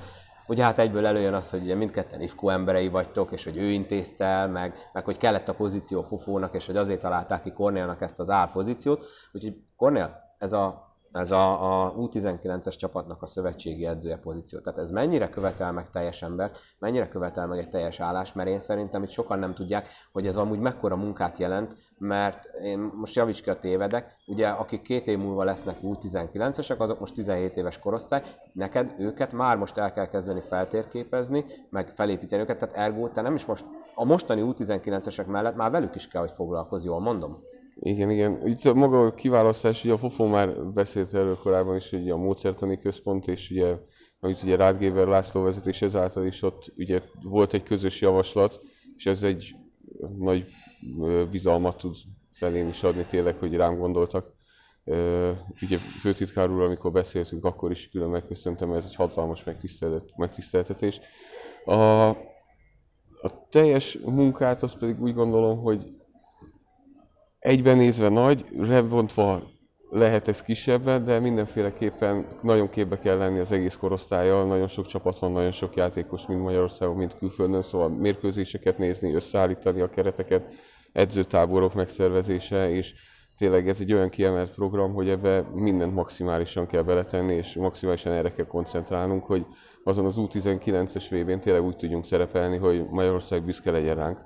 ugye 0.49 0.65
hát 0.65 0.79
egyből 0.79 1.07
előjön 1.07 1.35
az, 1.35 1.51
hogy 1.51 1.63
ugye 1.63 1.75
mindketten 1.75 2.21
IFKO 2.21 2.49
emberei 2.49 2.89
vagytok, 2.89 3.33
és 3.33 3.45
hogy 3.45 3.57
ő 3.57 3.71
intézte 3.71 4.25
el, 4.25 4.49
meg, 4.49 4.75
meg 4.93 5.05
hogy 5.05 5.17
kellett 5.17 5.49
a 5.49 5.55
pozíció 5.55 6.03
Fufónak, 6.03 6.55
és 6.55 6.67
hogy 6.67 6.77
azért 6.77 7.01
találták 7.01 7.43
ki 7.43 7.53
Kornélnak 7.53 8.01
ezt 8.01 8.21
az 8.21 8.31
álpozíciót. 8.31 9.05
Úgyhogy 9.33 9.57
Kornél, 9.77 10.35
ez 10.39 10.53
a 10.53 10.88
ez 11.13 11.31
a, 11.31 11.85
a 11.85 11.95
U19-es 11.95 12.77
csapatnak 12.77 13.23
a 13.23 13.27
szövetségi 13.27 13.87
edzője 13.87 14.17
pozíció. 14.17 14.59
Tehát 14.59 14.79
ez 14.79 14.91
mennyire 14.91 15.29
követel 15.29 15.73
meg 15.73 15.91
teljes 15.91 16.23
embert, 16.23 16.61
mennyire 16.79 17.09
követel 17.09 17.47
meg 17.47 17.59
egy 17.59 17.69
teljes 17.69 18.01
állást, 18.01 18.35
mert 18.35 18.49
én 18.49 18.59
szerintem 18.59 19.03
itt 19.03 19.11
sokan 19.11 19.39
nem 19.39 19.55
tudják, 19.55 19.89
hogy 20.13 20.27
ez 20.27 20.37
amúgy 20.37 20.59
mekkora 20.59 20.97
munkát 20.97 21.39
jelent, 21.39 21.77
mert 21.99 22.45
én 22.63 22.79
most 22.79 23.15
javíts 23.15 23.43
ki 23.43 23.51
a 23.51 23.59
tévedek, 23.59 24.17
ugye 24.27 24.49
akik 24.49 24.83
két 24.83 25.07
év 25.07 25.19
múlva 25.19 25.45
lesznek 25.45 25.77
U19-esek, 25.83 26.79
azok 26.79 27.01
most 27.01 27.15
17 27.15 27.57
éves 27.57 27.79
korosztály, 27.79 28.23
neked 28.53 28.95
őket 28.99 29.33
már 29.33 29.57
most 29.57 29.79
el 29.79 29.93
kell 29.93 30.07
kezdeni 30.07 30.41
feltérképezni, 30.41 31.45
meg 31.71 31.89
felépíteni 31.89 32.43
őket, 32.43 32.59
tehát 32.59 32.77
ergo 32.77 33.09
te 33.09 33.21
nem 33.21 33.35
is 33.35 33.47
most 33.47 33.65
a 33.95 34.05
mostani 34.05 34.43
U19-esek 34.45 35.27
mellett 35.27 35.57
már 35.57 35.71
velük 35.71 35.95
is 35.95 36.09
kell, 36.09 36.21
hogy 36.21 36.31
foglalkozz, 36.31 36.85
jól 36.85 37.01
mondom? 37.01 37.43
Igen, 37.81 38.11
igen. 38.11 38.47
Itt 38.47 38.75
maga 38.75 39.01
a 39.01 39.15
kiválasztás, 39.15 39.85
ugye 39.85 39.93
a 39.93 39.99
Fofó 39.99 40.27
már 40.27 40.65
beszélt 40.65 41.15
erről 41.15 41.39
korábban 41.39 41.77
is, 41.77 41.91
hogy 41.91 42.11
a 42.11 42.17
módszertani 42.17 42.79
központ, 42.79 43.29
és 43.29 43.51
ugye, 43.51 43.77
amit 44.21 44.43
ugye 44.43 44.57
Rádgéber 44.57 45.07
László 45.07 45.43
vezetés 45.43 45.83
ezáltal 45.83 46.27
is 46.27 46.43
ott 46.43 46.73
ugye 46.77 47.03
volt 47.23 47.55
egy 47.55 47.63
közös 47.63 48.01
javaslat, 48.01 48.61
és 48.97 49.07
ez 49.07 49.23
egy 49.23 49.55
nagy 50.19 50.47
bizalmat 51.31 51.77
tud 51.77 51.97
felém 52.33 52.69
is 52.69 52.83
adni 52.83 53.05
tényleg, 53.05 53.39
hogy 53.39 53.55
rám 53.55 53.79
gondoltak. 53.79 54.33
Ugye 55.63 55.77
főtitkár 56.01 56.51
úr, 56.51 56.63
amikor 56.63 56.93
beszéltünk, 56.93 57.45
akkor 57.45 57.71
is 57.71 57.89
külön 57.89 58.09
megköszöntem, 58.09 58.73
ez 58.73 58.85
egy 58.85 58.95
hatalmas 58.95 59.45
megtiszteltetés. 60.17 61.01
A, 61.65 62.09
a 63.23 63.49
teljes 63.51 63.99
munkát 64.05 64.63
azt 64.63 64.79
pedig 64.79 65.03
úgy 65.03 65.15
gondolom, 65.15 65.59
hogy 65.59 65.98
egyben 67.49 67.77
nézve 67.77 68.09
nagy, 68.09 68.45
rebontva 68.59 69.43
lehet 69.91 70.29
ez 70.29 70.43
kisebben, 70.43 71.05
de 71.05 71.19
mindenféleképpen 71.19 72.27
nagyon 72.43 72.69
képbe 72.69 72.99
kell 72.99 73.17
lenni 73.17 73.39
az 73.39 73.53
egész 73.53 73.77
korosztályjal, 73.77 74.47
nagyon 74.47 74.69
sok 74.69 74.87
csapat 74.87 75.19
van, 75.19 75.33
nagyon 75.33 75.53
sok 75.53 75.77
játékos, 75.77 76.27
mind 76.27 76.41
Magyarországon, 76.41 76.97
mind 76.97 77.17
külföldön, 77.19 77.63
szóval 77.63 77.89
mérkőzéseket 77.89 78.79
nézni, 78.79 79.15
összeállítani 79.15 79.81
a 79.81 79.91
kereteket, 79.91 80.53
edzőtáborok 80.93 81.75
megszervezése, 81.75 82.71
és 82.71 82.95
tényleg 83.39 83.69
ez 83.69 83.81
egy 83.81 83.93
olyan 83.93 84.09
kiemelt 84.09 84.55
program, 84.55 84.95
hogy 84.95 85.09
ebbe 85.09 85.41
mindent 85.55 85.95
maximálisan 85.95 86.67
kell 86.67 86.83
beletenni, 86.83 87.35
és 87.35 87.55
maximálisan 87.55 88.13
erre 88.13 88.33
kell 88.33 88.47
koncentrálnunk, 88.47 89.25
hogy 89.25 89.47
azon 89.85 90.05
az 90.05 90.15
U19-es 90.17 91.05
vb 91.11 91.41
tényleg 91.41 91.63
úgy 91.63 91.77
tudjunk 91.77 92.05
szerepelni, 92.05 92.57
hogy 92.57 92.87
Magyarország 92.91 93.45
büszke 93.45 93.71
legyen 93.71 93.97
ránk 93.97 94.19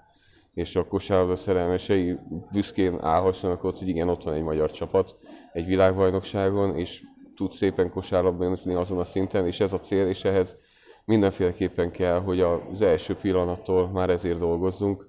és 0.55 0.77
a 0.77 0.87
kosárlabda 0.87 1.37
szerelmesei 1.37 2.19
büszkén 2.53 2.99
állhassanak 3.01 3.65
ott, 3.65 3.79
hogy 3.79 3.89
igen, 3.89 4.09
ott 4.09 4.23
van 4.23 4.35
egy 4.35 4.43
magyar 4.43 4.71
csapat 4.71 5.17
egy 5.53 5.67
világbajnokságon, 5.67 6.77
és 6.77 7.03
tud 7.37 7.53
szépen 7.53 7.91
kosárlabdázni 7.91 8.75
azon 8.75 8.99
a 8.99 9.05
szinten, 9.05 9.47
és 9.47 9.61
ez 9.61 9.73
a 9.73 9.79
cél, 9.79 10.07
és 10.07 10.25
ehhez 10.25 10.57
mindenféleképpen 11.05 11.91
kell, 11.91 12.21
hogy 12.21 12.41
az 12.41 12.83
első 12.83 13.15
pillanattól 13.15 13.89
már 13.89 14.11
ezért 14.11 14.39
dolgozzunk. 14.39 15.07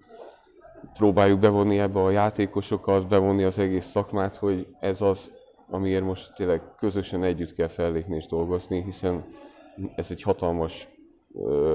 Próbáljuk 0.93 1.39
bevonni 1.39 1.79
ebbe 1.79 1.99
a 1.99 2.09
játékosokat, 2.09 3.07
bevonni 3.07 3.43
az 3.43 3.59
egész 3.59 3.85
szakmát, 3.85 4.35
hogy 4.35 4.67
ez 4.79 5.01
az, 5.01 5.31
amiért 5.69 6.03
most 6.03 6.33
tényleg 6.35 6.61
közösen 6.77 7.23
együtt 7.23 7.53
kell 7.53 7.67
fellépni 7.67 8.15
és 8.15 8.25
dolgozni, 8.25 8.83
hiszen 8.83 9.25
ez 9.95 10.11
egy 10.11 10.21
hatalmas 10.21 10.87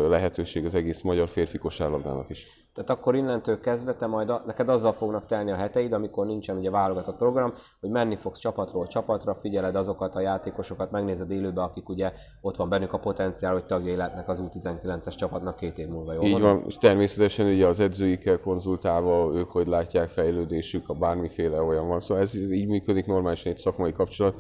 lehetőség 0.08 0.64
az 0.64 0.74
egész 0.74 1.00
magyar 1.00 1.28
férfi 1.28 1.58
kosárlabdának 1.58 2.30
is. 2.30 2.46
Tehát 2.74 2.90
akkor 2.90 3.14
innentől 3.14 3.60
kezdve 3.60 3.94
te 3.94 4.06
majd 4.06 4.30
a, 4.30 4.42
neked 4.46 4.68
azzal 4.68 4.92
fognak 4.92 5.26
telni 5.26 5.50
a 5.50 5.54
heteid, 5.54 5.92
amikor 5.92 6.26
nincsen 6.26 6.56
ugye 6.56 6.70
válogatott 6.70 7.16
program, 7.16 7.52
hogy 7.80 7.90
menni 7.90 8.16
fogsz 8.16 8.38
csapatról 8.38 8.86
csapatra, 8.86 9.34
figyeled 9.34 9.74
azokat 9.74 10.14
a 10.14 10.20
játékosokat, 10.20 10.90
megnézed 10.90 11.30
élőbe, 11.30 11.62
akik 11.62 11.88
ugye 11.88 12.12
ott 12.40 12.56
van 12.56 12.68
bennük 12.68 12.92
a 12.92 12.98
potenciál, 12.98 13.52
hogy 13.52 13.64
tagjai 13.64 13.96
lehetnek 13.96 14.28
az 14.28 14.42
U19-es 14.42 15.16
csapatnak 15.16 15.56
két 15.56 15.78
év 15.78 15.88
múlva. 15.88 16.12
Jól 16.12 16.24
Így 16.24 16.40
van, 16.40 16.62
és 16.66 16.76
természetesen 16.76 17.46
ugye 17.46 17.66
az 17.66 17.80
edzőikkel 17.80 18.40
konzultálva, 18.40 19.34
ők 19.34 19.50
hogy 19.50 19.66
látják 19.66 20.08
fejlődésük, 20.08 20.88
a 20.88 20.94
bármiféle 20.94 21.62
olyan 21.62 21.88
van. 21.88 22.00
Szóval 22.00 22.22
ez 22.22 22.34
így 22.34 22.68
működik 22.68 23.06
normálisan 23.06 23.52
egy 23.52 23.58
szakmai 23.58 23.92
kapcsolat, 23.92 24.34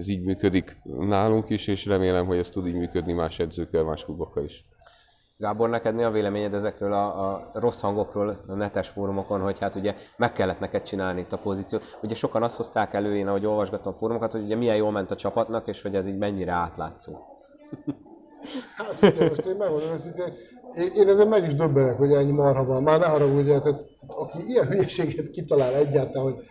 ez 0.00 0.08
így 0.08 0.22
működik 0.22 0.76
nálunk 0.84 1.48
is, 1.48 1.66
és 1.66 1.86
remélem, 1.86 2.26
hogy 2.26 2.38
ez 2.38 2.48
tud 2.48 2.66
így 2.66 2.74
működni 2.74 3.12
más 3.12 3.38
edzőkkel, 3.38 3.82
más 3.82 4.04
klubokkal 4.04 4.44
is. 4.44 4.64
Gábor, 5.36 5.68
neked 5.68 5.94
mi 5.94 6.02
a 6.02 6.10
véleményed 6.10 6.54
ezekről 6.54 6.92
a, 6.92 7.32
a 7.32 7.50
rossz 7.52 7.80
hangokról 7.80 8.40
a 8.48 8.54
netes 8.54 8.88
fórumokon, 8.88 9.40
hogy 9.40 9.58
hát 9.58 9.74
ugye 9.74 9.94
meg 10.16 10.32
kellett 10.32 10.58
neked 10.58 10.82
csinálni 10.82 11.20
itt 11.20 11.32
a 11.32 11.38
pozíciót. 11.38 11.98
Ugye 12.02 12.14
sokan 12.14 12.42
azt 12.42 12.56
hozták 12.56 12.94
elő, 12.94 13.16
én 13.16 13.26
ahogy 13.26 13.46
olvasgattam 13.46 13.92
a 13.92 13.96
fórumokat, 13.96 14.32
hogy 14.32 14.42
ugye 14.42 14.56
milyen 14.56 14.76
jól 14.76 14.90
ment 14.90 15.10
a 15.10 15.16
csapatnak, 15.16 15.68
és 15.68 15.82
hogy 15.82 15.94
ez 15.94 16.06
így 16.06 16.18
mennyire 16.18 16.52
átlátszó. 16.52 17.12
Hát 18.76 18.94
figyelj, 18.94 19.28
most 19.28 19.46
én 19.46 19.56
megmondom 19.56 19.92
őszintén, 19.92 20.32
én, 20.76 20.92
én 20.96 21.08
ezen 21.08 21.28
meg 21.28 21.44
is 21.44 21.54
döbbenek, 21.54 21.96
hogy 21.96 22.12
ennyi 22.12 22.32
marha 22.32 22.64
van. 22.64 22.82
Már 22.82 22.98
ne 22.98 23.06
haragudj, 23.06 23.48
tehát 23.48 23.84
aki 24.06 24.38
ilyen 24.46 24.66
hülyeséget 24.66 25.28
kitalál 25.28 25.74
egyáltalán, 25.74 26.32
hogy 26.32 26.44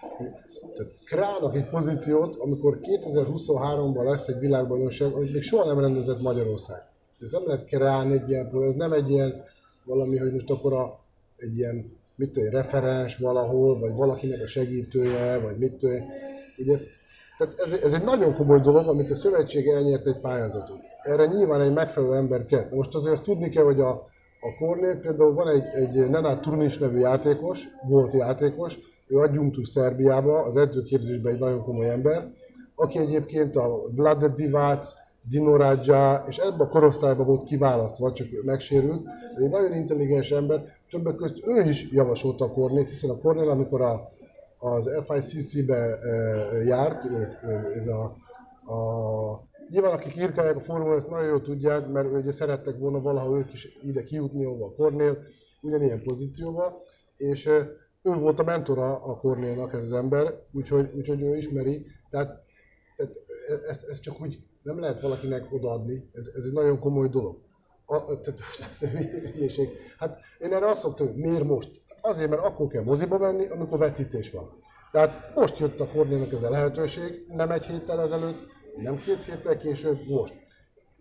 tehát 0.79 0.95
krának 1.05 1.55
egy 1.55 1.69
pozíciót, 1.69 2.36
amikor 2.36 2.79
2023-ban 2.81 4.03
lesz 4.03 4.27
egy 4.27 4.39
világbajnokság, 4.39 5.13
amit 5.13 5.33
még 5.33 5.41
soha 5.41 5.65
nem 5.65 5.79
rendezett 5.79 6.21
Magyarország. 6.21 6.81
Ez 7.19 7.31
nem 7.31 7.45
lehet 7.45 7.65
kreálni 7.65 8.13
egy 8.13 8.29
ilyen, 8.29 8.63
ez 8.63 8.74
nem 8.74 8.91
egy 8.91 9.09
ilyen 9.09 9.43
valami, 9.86 10.17
hogy 10.17 10.31
most 10.31 10.50
akkor 10.50 10.74
a, 10.74 11.00
egy 11.36 11.57
ilyen, 11.57 11.98
mit 12.15 12.31
tudom, 12.31 12.50
referens 12.50 13.17
valahol, 13.17 13.79
vagy 13.79 13.95
valakinek 13.95 14.41
a 14.41 14.48
segítője, 14.48 15.38
vagy 15.38 15.57
mit 15.57 15.74
tudom, 15.74 16.03
ugye, 16.57 16.79
tehát 17.38 17.59
ez, 17.59 17.74
ez 17.74 17.93
egy 17.93 18.03
nagyon 18.03 18.36
komoly 18.36 18.59
dolog, 18.59 18.88
amit 18.88 19.09
a 19.09 19.15
szövetség 19.15 19.67
elnyert 19.67 20.05
egy 20.05 20.19
pályázatot. 20.19 20.79
Erre 21.01 21.25
nyilván 21.25 21.62
egy 21.62 21.74
megfelelő 21.74 22.15
ember 22.15 22.45
kell. 22.45 22.67
Most 22.71 22.95
azért 22.95 23.13
azt 23.13 23.24
tudni 23.24 23.50
kell, 23.50 23.63
hogy 23.63 23.79
a, 23.79 23.89
a 24.39 24.55
Kornél 24.59 25.00
például 25.00 25.33
van 25.33 25.48
egy, 25.48 25.65
egy 25.75 26.09
Nenát 26.09 26.41
Turnis 26.41 26.77
nevű 26.77 26.98
játékos, 26.98 27.67
volt 27.88 28.13
játékos, 28.13 28.77
ő 29.10 29.18
adjunktus 29.18 29.68
Szerbiába, 29.68 30.42
az 30.44 30.58
edzőképzésben 30.58 31.34
egy 31.34 31.39
nagyon 31.39 31.63
komoly 31.63 31.89
ember, 31.89 32.32
aki 32.75 33.00
egyébként 33.00 33.56
a 33.56 33.70
Vlad 33.96 34.25
Divac, 34.25 34.94
Dino 35.30 35.56
Radja, 35.56 36.24
és 36.28 36.38
ebben 36.38 36.60
a 36.60 36.68
korosztályban 36.68 37.25
volt 37.25 37.44
kiválasztva, 37.44 38.12
csak 38.12 38.28
megsérült. 38.44 39.06
Egy 39.38 39.50
nagyon 39.50 39.74
intelligens 39.74 40.32
ember, 40.32 40.63
többek 40.89 41.16
között 41.16 41.46
ő 41.46 41.70
is 41.70 41.92
javasolta 41.92 42.46
a 42.46 42.51
Kornét, 42.51 42.89
hiszen 42.89 43.10
a 43.10 43.18
Kornél, 43.18 43.50
amikor 43.50 43.82
a, 43.82 44.10
az 44.58 44.89
FICC-be 45.08 45.75
e, 45.75 46.63
járt, 46.63 47.08
ez 47.75 47.88
a, 47.88 48.04
a 48.74 49.48
Nyilván 49.70 49.94
akik 49.94 50.16
írkálják 50.16 50.56
a 50.56 50.60
formula, 50.60 50.96
ezt 50.96 51.10
nagyon 51.10 51.28
jól 51.28 51.42
tudják, 51.42 51.88
mert 51.88 52.12
ugye 52.12 52.32
szerettek 52.32 52.78
volna 52.78 53.01
valaha 53.01 53.38
ők 53.38 53.54
is 53.54 53.78
ide 53.84 54.04
kijutni, 54.04 54.46
ahova 54.46 54.66
a 54.66 54.74
Kornél, 54.74 55.18
ugyanilyen 55.62 56.04
pozícióval, 56.04 56.82
és 57.18 57.50
ő 58.01 58.13
volt 58.13 58.39
a 58.39 58.44
mentora 58.44 59.03
a 59.03 59.15
Kornélnak 59.18 59.74
ez 59.74 59.84
az 59.84 59.94
ember, 59.94 60.34
úgyhogy, 60.51 60.91
úgyhogy 60.96 61.22
ő 61.22 61.38
ismeri. 61.38 61.86
Tehát, 62.10 62.44
tehát 62.96 63.15
ezt, 63.68 63.84
ezt 63.84 64.01
csak 64.01 64.22
úgy 64.22 64.44
nem 64.62 64.79
lehet 64.79 65.01
valakinek 65.01 65.53
odaadni, 65.53 66.10
ez, 66.13 66.29
ez 66.36 66.44
egy 66.44 66.53
nagyon 66.53 66.79
komoly 66.79 67.08
dolog. 67.08 67.38
A, 67.86 68.20
tehát, 68.20 68.39
ez 68.72 68.79
hülyeség. 69.34 69.70
Hát 69.98 70.20
én 70.39 70.53
erre 70.53 70.68
azt 70.68 70.82
szoktam, 70.82 71.08
hogy 71.08 71.15
miért 71.15 71.44
most? 71.44 71.82
Azért, 72.01 72.29
mert 72.29 72.44
akkor 72.44 72.68
kell 72.68 72.84
moziba 72.84 73.18
menni, 73.18 73.48
amikor 73.48 73.77
vetítés 73.77 74.32
van. 74.32 74.50
Tehát 74.91 75.36
most 75.36 75.60
jött 75.60 75.79
a 75.79 75.88
Kornélnak 75.88 76.32
ez 76.32 76.44
a 76.44 76.50
lehetőség, 76.50 77.25
nem 77.27 77.51
egy 77.51 77.65
héttel 77.65 78.01
ezelőtt, 78.01 78.48
nem 78.75 78.98
két 78.98 79.24
héttel 79.24 79.58
később, 79.58 80.08
most. 80.08 80.34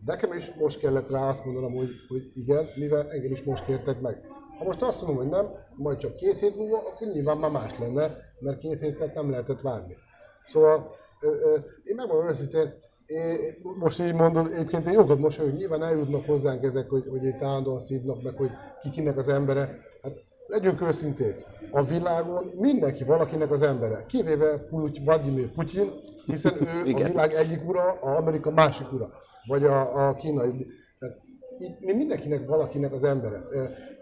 Nekem 0.06 0.32
is 0.32 0.50
most 0.58 0.78
kellett 0.78 1.10
rá 1.10 1.28
azt 1.28 1.44
mondanom, 1.44 1.74
hogy, 1.74 1.90
hogy 2.08 2.30
igen, 2.34 2.66
mivel 2.74 3.10
engem 3.10 3.32
is 3.32 3.42
most 3.42 3.64
kértek 3.64 4.00
meg. 4.00 4.26
Ha 4.58 4.64
most 4.64 4.82
azt 4.82 5.06
mondom, 5.06 5.16
hogy 5.16 5.32
nem, 5.32 5.46
majd 5.74 5.98
csak 5.98 6.16
két 6.16 6.38
hét 6.38 6.56
múlva, 6.56 6.76
akkor 6.76 7.06
nyilván 7.06 7.36
már 7.36 7.50
más 7.50 7.78
lenne, 7.78 8.16
mert 8.38 8.58
két 8.58 8.80
hétet 8.80 9.14
nem 9.14 9.30
lehetett 9.30 9.60
várni. 9.60 9.96
Szóval 10.44 10.94
ö, 11.20 11.26
ö, 11.26 11.54
én 11.84 11.94
megmondom 11.94 12.28
őszintén, 12.28 12.72
én, 13.06 13.54
most 13.78 14.00
így 14.00 14.14
mondom, 14.14 14.46
egyébként 14.46 14.86
én 14.86 15.16
most, 15.18 15.38
hogy 15.38 15.52
nyilván 15.52 15.82
eljutnak 15.82 16.24
hozzánk 16.24 16.64
ezek, 16.64 16.88
hogy, 16.88 17.06
hogy 17.08 17.24
itt 17.24 17.42
állandóan 17.42 17.80
szídnak, 17.80 18.22
meg 18.22 18.36
hogy 18.36 18.50
ki 18.80 18.90
kinek 18.90 19.16
az 19.16 19.28
embere. 19.28 19.78
Hát 20.02 20.24
legyünk 20.46 20.82
őszinték, 20.82 21.34
a 21.70 21.82
világon 21.82 22.52
mindenki 22.56 23.04
valakinek 23.04 23.50
az 23.50 23.62
embere, 23.62 24.04
kivéve 24.06 24.58
Puty, 24.58 25.00
Vladimir 25.04 25.50
Putyin, 25.50 25.90
hiszen 26.26 26.54
ő 26.86 26.92
a 26.94 27.04
világ 27.04 27.32
egyik 27.32 27.68
ura, 27.68 27.90
a 27.90 28.16
Amerika 28.16 28.50
másik 28.50 28.92
ura, 28.92 29.10
vagy 29.46 29.64
a, 29.64 30.08
a 30.08 30.14
kínai. 30.14 30.66
Tehát 30.98 31.16
itt 31.58 31.80
mi 31.80 31.92
mindenkinek 31.92 32.46
valakinek 32.46 32.92
az 32.92 33.04
embere. 33.04 33.42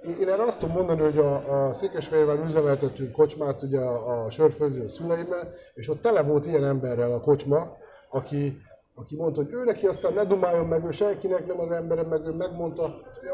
Én 0.06 0.28
erre 0.28 0.42
azt 0.42 0.58
tudom 0.58 0.76
mondani, 0.76 1.00
hogy 1.00 1.18
a, 1.18 1.66
a 1.66 1.72
Székesfehérvár 1.72 2.38
üzemeltető 2.44 3.10
kocsmát 3.10 3.62
ugye 3.62 3.78
a, 3.80 4.24
a 4.24 4.30
sörfőző 4.30 4.84
a 4.84 4.88
szüleimmel, 4.88 5.52
és 5.74 5.88
ott 5.88 6.00
tele 6.00 6.22
volt 6.22 6.46
ilyen 6.46 6.64
emberrel 6.64 7.12
a 7.12 7.20
kocsma, 7.20 7.76
aki, 8.10 8.56
aki 8.94 9.16
mondta, 9.16 9.42
hogy 9.42 9.52
ő 9.52 9.64
neki 9.64 9.86
aztán 9.86 10.12
ne 10.12 10.24
dumáljon 10.24 10.66
meg, 10.66 10.84
ő 10.84 10.90
senkinek 10.90 11.46
nem 11.46 11.60
az 11.60 11.70
embere, 11.70 12.02
meg 12.02 12.26
ő 12.26 12.32
megmondta, 12.32 12.82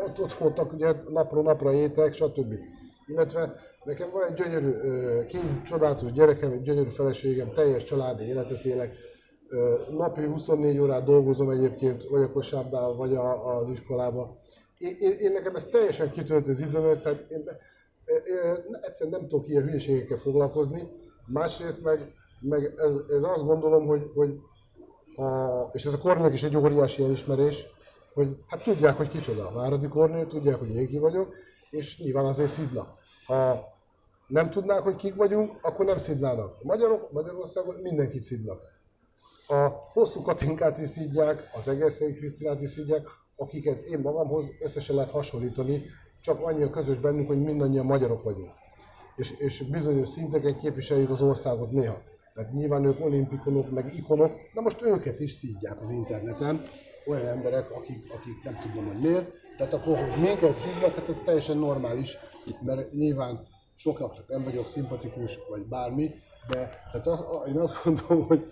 ott, 0.06 0.20
ott 0.20 0.32
voltak 0.32 0.72
ugye 0.72 0.92
napról 1.08 1.42
napra 1.42 1.72
étek, 1.72 2.12
stb. 2.12 2.54
Illetve 3.06 3.54
nekem 3.84 4.10
van 4.10 4.22
egy 4.28 4.34
gyönyörű, 4.34 4.72
két 5.26 5.62
csodálatos 5.64 6.12
gyerekem, 6.12 6.52
egy 6.52 6.62
gyönyörű 6.62 6.88
feleségem, 6.88 7.48
teljes 7.48 7.82
családi 7.82 8.24
életet 8.24 8.64
élek, 8.64 8.94
napi 9.90 10.24
24 10.24 10.78
órát 10.78 11.04
dolgozom 11.04 11.50
egyébként, 11.50 12.04
vagy 12.04 12.22
a 12.22 12.30
kosárnál, 12.32 12.92
vagy 12.92 13.14
az 13.44 13.68
iskolában. 13.68 14.36
Én, 14.82 15.12
én, 15.18 15.32
nekem 15.32 15.54
ez 15.54 15.64
teljesen 15.64 16.10
kitölt 16.10 16.46
az 16.48 16.60
időmet, 16.60 17.02
tehát 17.02 17.30
én, 17.30 17.42
én 18.06 18.78
egyszerűen 18.80 19.20
nem 19.20 19.28
tudok 19.28 19.48
ilyen 19.48 19.62
hülyeségekkel 19.62 20.16
foglalkozni. 20.16 20.88
Másrészt 21.26 21.82
meg, 21.82 22.14
meg 22.40 22.74
ez, 22.76 22.92
ez 23.08 23.22
azt 23.22 23.44
gondolom, 23.44 23.86
hogy, 23.86 24.10
hogy 24.14 24.38
a, 25.16 25.60
és 25.72 25.84
ez 25.84 25.92
a 25.92 25.98
Kornél 25.98 26.32
is 26.32 26.42
egy 26.42 26.56
óriási 26.56 27.02
elismerés, 27.02 27.66
hogy 28.14 28.36
hát 28.46 28.62
tudják, 28.62 28.96
hogy 28.96 29.08
kicsoda 29.08 29.48
a 29.48 29.52
Váradi 29.52 29.88
Kornél, 29.88 30.26
tudják, 30.26 30.58
hogy 30.58 30.74
én 30.74 30.86
ki 30.86 30.98
vagyok, 30.98 31.34
és 31.70 31.98
nyilván 31.98 32.24
azért 32.24 32.50
szidnak. 32.50 32.88
Ha 33.26 33.64
nem 34.26 34.50
tudnák, 34.50 34.82
hogy 34.82 34.96
kik 34.96 35.14
vagyunk, 35.14 35.58
akkor 35.62 35.84
nem 35.84 35.98
szidnának. 35.98 36.56
A 36.60 36.64
magyarok 36.64 37.12
Magyarországon 37.12 37.74
mindenkit 37.74 38.22
szidnak. 38.22 38.60
A 39.46 39.68
hosszú 39.92 40.22
Katinkát 40.22 40.78
is 40.78 40.88
szidják, 40.88 41.50
az 41.54 41.68
Egerszegi 41.68 42.14
Krisztinát 42.14 42.60
is 42.60 42.70
szidják, 42.70 43.06
akiket 43.42 43.80
én 43.80 43.98
magamhoz 43.98 44.50
összesen 44.60 44.94
lehet 44.94 45.10
hasonlítani, 45.10 45.82
csak 46.20 46.40
annyi 46.46 46.62
a 46.62 46.70
közös 46.70 46.98
bennünk, 46.98 47.26
hogy 47.26 47.42
mindannyian 47.42 47.84
magyarok 47.84 48.22
vagyunk. 48.22 48.50
És, 49.16 49.30
és 49.38 49.62
bizonyos 49.62 50.08
szinteken 50.08 50.58
képviseljük 50.58 51.10
az 51.10 51.22
országot 51.22 51.70
néha. 51.70 52.02
Tehát 52.34 52.52
nyilván 52.52 52.84
ők 52.84 53.04
olimpikonok, 53.04 53.70
meg 53.70 53.94
ikonok, 53.96 54.32
de 54.54 54.60
most 54.60 54.82
őket 54.82 55.20
is 55.20 55.32
szídják 55.32 55.80
az 55.80 55.90
interneten, 55.90 56.64
olyan 57.06 57.26
emberek, 57.26 57.70
akik, 57.70 58.12
akik 58.14 58.42
nem 58.44 58.58
tudom, 58.60 58.86
hogy 58.86 59.00
miért. 59.00 59.30
Tehát 59.56 59.72
akkor, 59.72 59.96
hogy 59.96 60.22
minket 60.22 60.56
szídnak, 60.56 60.94
hát 60.94 61.08
ez 61.08 61.20
teljesen 61.24 61.58
normális, 61.58 62.16
mert 62.60 62.92
nyilván 62.92 63.46
sokaknak 63.76 64.28
nem 64.28 64.44
vagyok 64.44 64.66
szimpatikus, 64.66 65.38
vagy 65.48 65.62
bármi, 65.66 66.14
de 66.48 66.68
tehát 66.92 67.06
az, 67.06 67.24
én 67.48 67.58
azt 67.58 67.82
gondolom, 67.84 68.26
hogy 68.26 68.44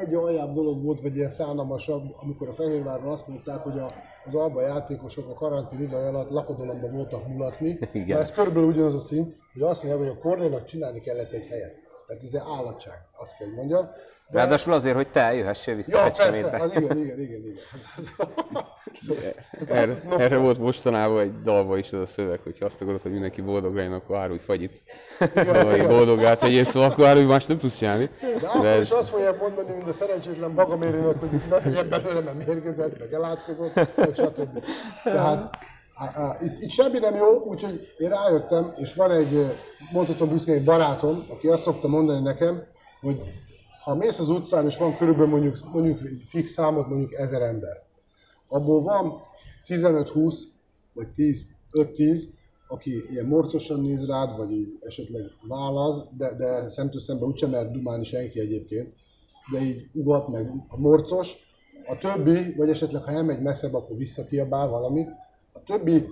egy 0.00 0.14
olyan 0.14 0.52
dolog 0.52 0.84
volt, 0.84 1.00
vagy 1.00 1.16
ilyen 1.16 1.28
szánalmasabb, 1.28 2.02
amikor 2.20 2.48
a 2.48 2.52
Fehérváron 2.52 3.12
azt 3.12 3.26
mondták, 3.26 3.58
hogy 3.58 3.78
a, 3.78 3.92
az 4.24 4.34
alba 4.34 4.60
játékosok 4.60 5.28
a 5.28 5.34
karantén 5.34 5.80
idő 5.80 5.96
alatt 5.96 6.30
lakodalomban 6.30 6.92
voltak 6.92 7.28
mulatni. 7.28 7.78
Igen. 7.92 8.18
ez 8.18 8.30
körülbelül 8.30 8.68
ugyanaz 8.68 8.94
a 8.94 8.98
szint, 8.98 9.36
hogy 9.52 9.62
azt 9.62 9.82
mondják, 9.82 10.08
hogy 10.08 10.18
a 10.18 10.20
Kornélnak 10.20 10.64
csinálni 10.64 11.00
kellett 11.00 11.32
egy 11.32 11.46
helyet. 11.46 11.89
Tehát 12.10 12.24
ez 12.24 12.34
egy 12.34 12.42
állatság, 12.58 12.98
azt 13.16 13.36
kell 13.36 13.48
mondjam. 13.48 13.90
De... 14.28 14.38
Ráadásul 14.38 14.72
azért, 14.72 14.96
hogy 14.96 15.10
te 15.10 15.34
jöhessél 15.34 15.74
vissza 15.74 15.98
ja, 15.98 16.04
Kecskemétre. 16.04 16.50
Persze, 16.58 16.80
igen, 16.80 16.98
igen, 16.98 17.20
igen, 17.20 17.40
igen. 17.40 17.58
erre, 19.68 20.00
erre 20.18 20.36
volt 20.36 20.58
mostanában 20.58 21.20
egy 21.20 21.42
dalba 21.42 21.78
is 21.78 21.92
az 21.92 22.00
a 22.00 22.06
szöveg, 22.06 22.40
hogy 22.42 22.56
azt 22.60 22.80
akarod, 22.80 23.02
hogy 23.02 23.12
mindenki 23.12 23.40
boldog 23.40 23.74
legyen, 23.74 23.92
akkor 23.92 24.16
árulj 24.16 24.38
fagyit. 24.38 24.82
Vagy 25.34 25.86
boldoggá 25.86 26.34
tegyél, 26.34 26.64
szóval 26.64 26.90
akkor 26.90 27.06
árulj 27.06 27.24
más 27.24 27.46
nem 27.46 27.58
tudsz 27.58 27.76
csinálni. 27.76 28.10
De, 28.20 28.46
akkor 28.46 28.66
ez... 28.66 28.80
is 28.80 28.90
azt 28.90 29.08
fogják 29.08 29.40
mondani, 29.40 29.72
mint 29.72 29.88
a 29.88 29.92
szerencsétlen 29.92 30.54
bagamérinak, 30.54 31.20
hogy 31.20 31.28
ne 31.50 31.58
tegyen 31.58 31.88
belőle, 31.88 32.20
mert 32.20 32.46
mérgezett, 32.46 32.98
meg 32.98 33.12
elátkozott, 33.12 33.74
meg 33.74 34.14
stb. 34.14 34.64
Tehát 35.04 35.58
itt, 36.40 36.58
itt 36.58 36.70
semmi 36.70 36.98
nem 36.98 37.14
jó, 37.14 37.42
úgyhogy 37.42 37.80
én 37.98 38.08
rájöttem, 38.08 38.72
és 38.76 38.94
van 38.94 39.10
egy, 39.10 39.56
mondhatom 39.92 40.28
büszkén 40.28 40.54
egy 40.54 40.64
barátom, 40.64 41.24
aki 41.28 41.48
azt 41.48 41.62
szokta 41.62 41.88
mondani 41.88 42.22
nekem, 42.22 42.62
hogy 43.00 43.20
ha 43.84 43.94
mész 43.94 44.18
az 44.18 44.28
utcán, 44.28 44.66
és 44.66 44.76
van 44.76 44.96
körülbelül 44.96 45.30
mondjuk, 45.30 45.56
mondjuk 45.72 45.98
fix 46.26 46.50
számot, 46.50 46.88
mondjuk 46.88 47.12
ezer 47.12 47.42
ember, 47.42 47.82
abból 48.48 48.82
van 48.82 49.12
15-20, 49.66 50.34
vagy 50.92 51.08
10, 51.08 51.42
5-10, 51.72 52.22
aki 52.68 53.04
ilyen 53.10 53.26
morcosan 53.26 53.80
néz 53.80 54.06
rád, 54.06 54.36
vagy 54.36 54.78
esetleg 54.80 55.22
válasz, 55.48 56.02
de, 56.16 56.34
de 56.34 56.68
szemtől 56.68 57.00
szembe 57.00 57.24
úgyse 57.24 57.46
mer 57.46 57.70
dumálni 57.70 58.04
senki 58.04 58.40
egyébként, 58.40 58.94
de 59.52 59.60
így 59.60 59.90
ugat 59.94 60.28
meg 60.28 60.50
a 60.68 60.80
morcos, 60.80 61.36
a 61.86 61.98
többi, 61.98 62.54
vagy 62.56 62.68
esetleg 62.68 63.02
ha 63.02 63.10
elmegy 63.10 63.40
messzebb, 63.40 63.74
akkor 63.74 63.96
visszakiabál 63.96 64.68
valamit, 64.68 65.08
a 65.52 65.62
többi 65.62 66.08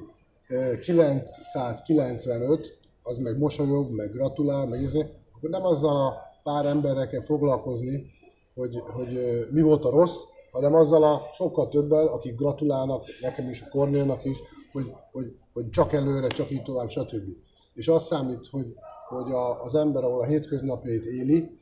995, 0.82 2.78
az 3.02 3.18
meg 3.18 3.38
mosolyog, 3.38 3.90
meg 3.90 4.12
gratulál, 4.12 4.66
meg 4.66 4.82
izé, 4.82 5.06
akkor 5.36 5.50
nem 5.50 5.64
azzal 5.64 5.96
a 5.96 6.16
pár 6.42 6.66
emberrel 6.66 7.08
kell 7.08 7.22
foglalkozni, 7.22 8.10
hogy, 8.54 8.82
hogy 8.84 9.46
mi 9.50 9.60
volt 9.60 9.84
a 9.84 9.90
rossz, 9.90 10.20
hanem 10.50 10.74
azzal 10.74 11.02
a 11.02 11.20
sokkal 11.32 11.68
többel, 11.68 12.06
akik 12.06 12.36
gratulálnak 12.36 13.04
nekem 13.20 13.48
is, 13.48 13.62
a 13.62 13.68
Kornélnak 13.68 14.24
is, 14.24 14.38
hogy, 14.72 14.92
hogy, 15.12 15.36
hogy 15.52 15.70
csak 15.70 15.92
előre, 15.92 16.28
csak 16.28 16.50
így 16.50 16.62
tovább, 16.62 16.88
stb. 16.88 17.28
És 17.74 17.88
az 17.88 18.04
számít, 18.04 18.46
hogy, 18.46 18.74
hogy 19.08 19.32
a, 19.32 19.62
az 19.62 19.74
ember, 19.74 20.04
ahol 20.04 20.20
a 20.20 20.26
hétköznapjait 20.26 21.04
éli, 21.04 21.58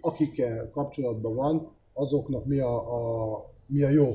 akikkel 0.00 0.70
kapcsolatban 0.70 1.34
van, 1.34 1.76
azoknak 1.92 2.44
mi 2.44 2.58
a, 2.58 2.76
a, 2.76 3.44
mi 3.66 3.82
a 3.82 3.88
jó. 3.88 4.14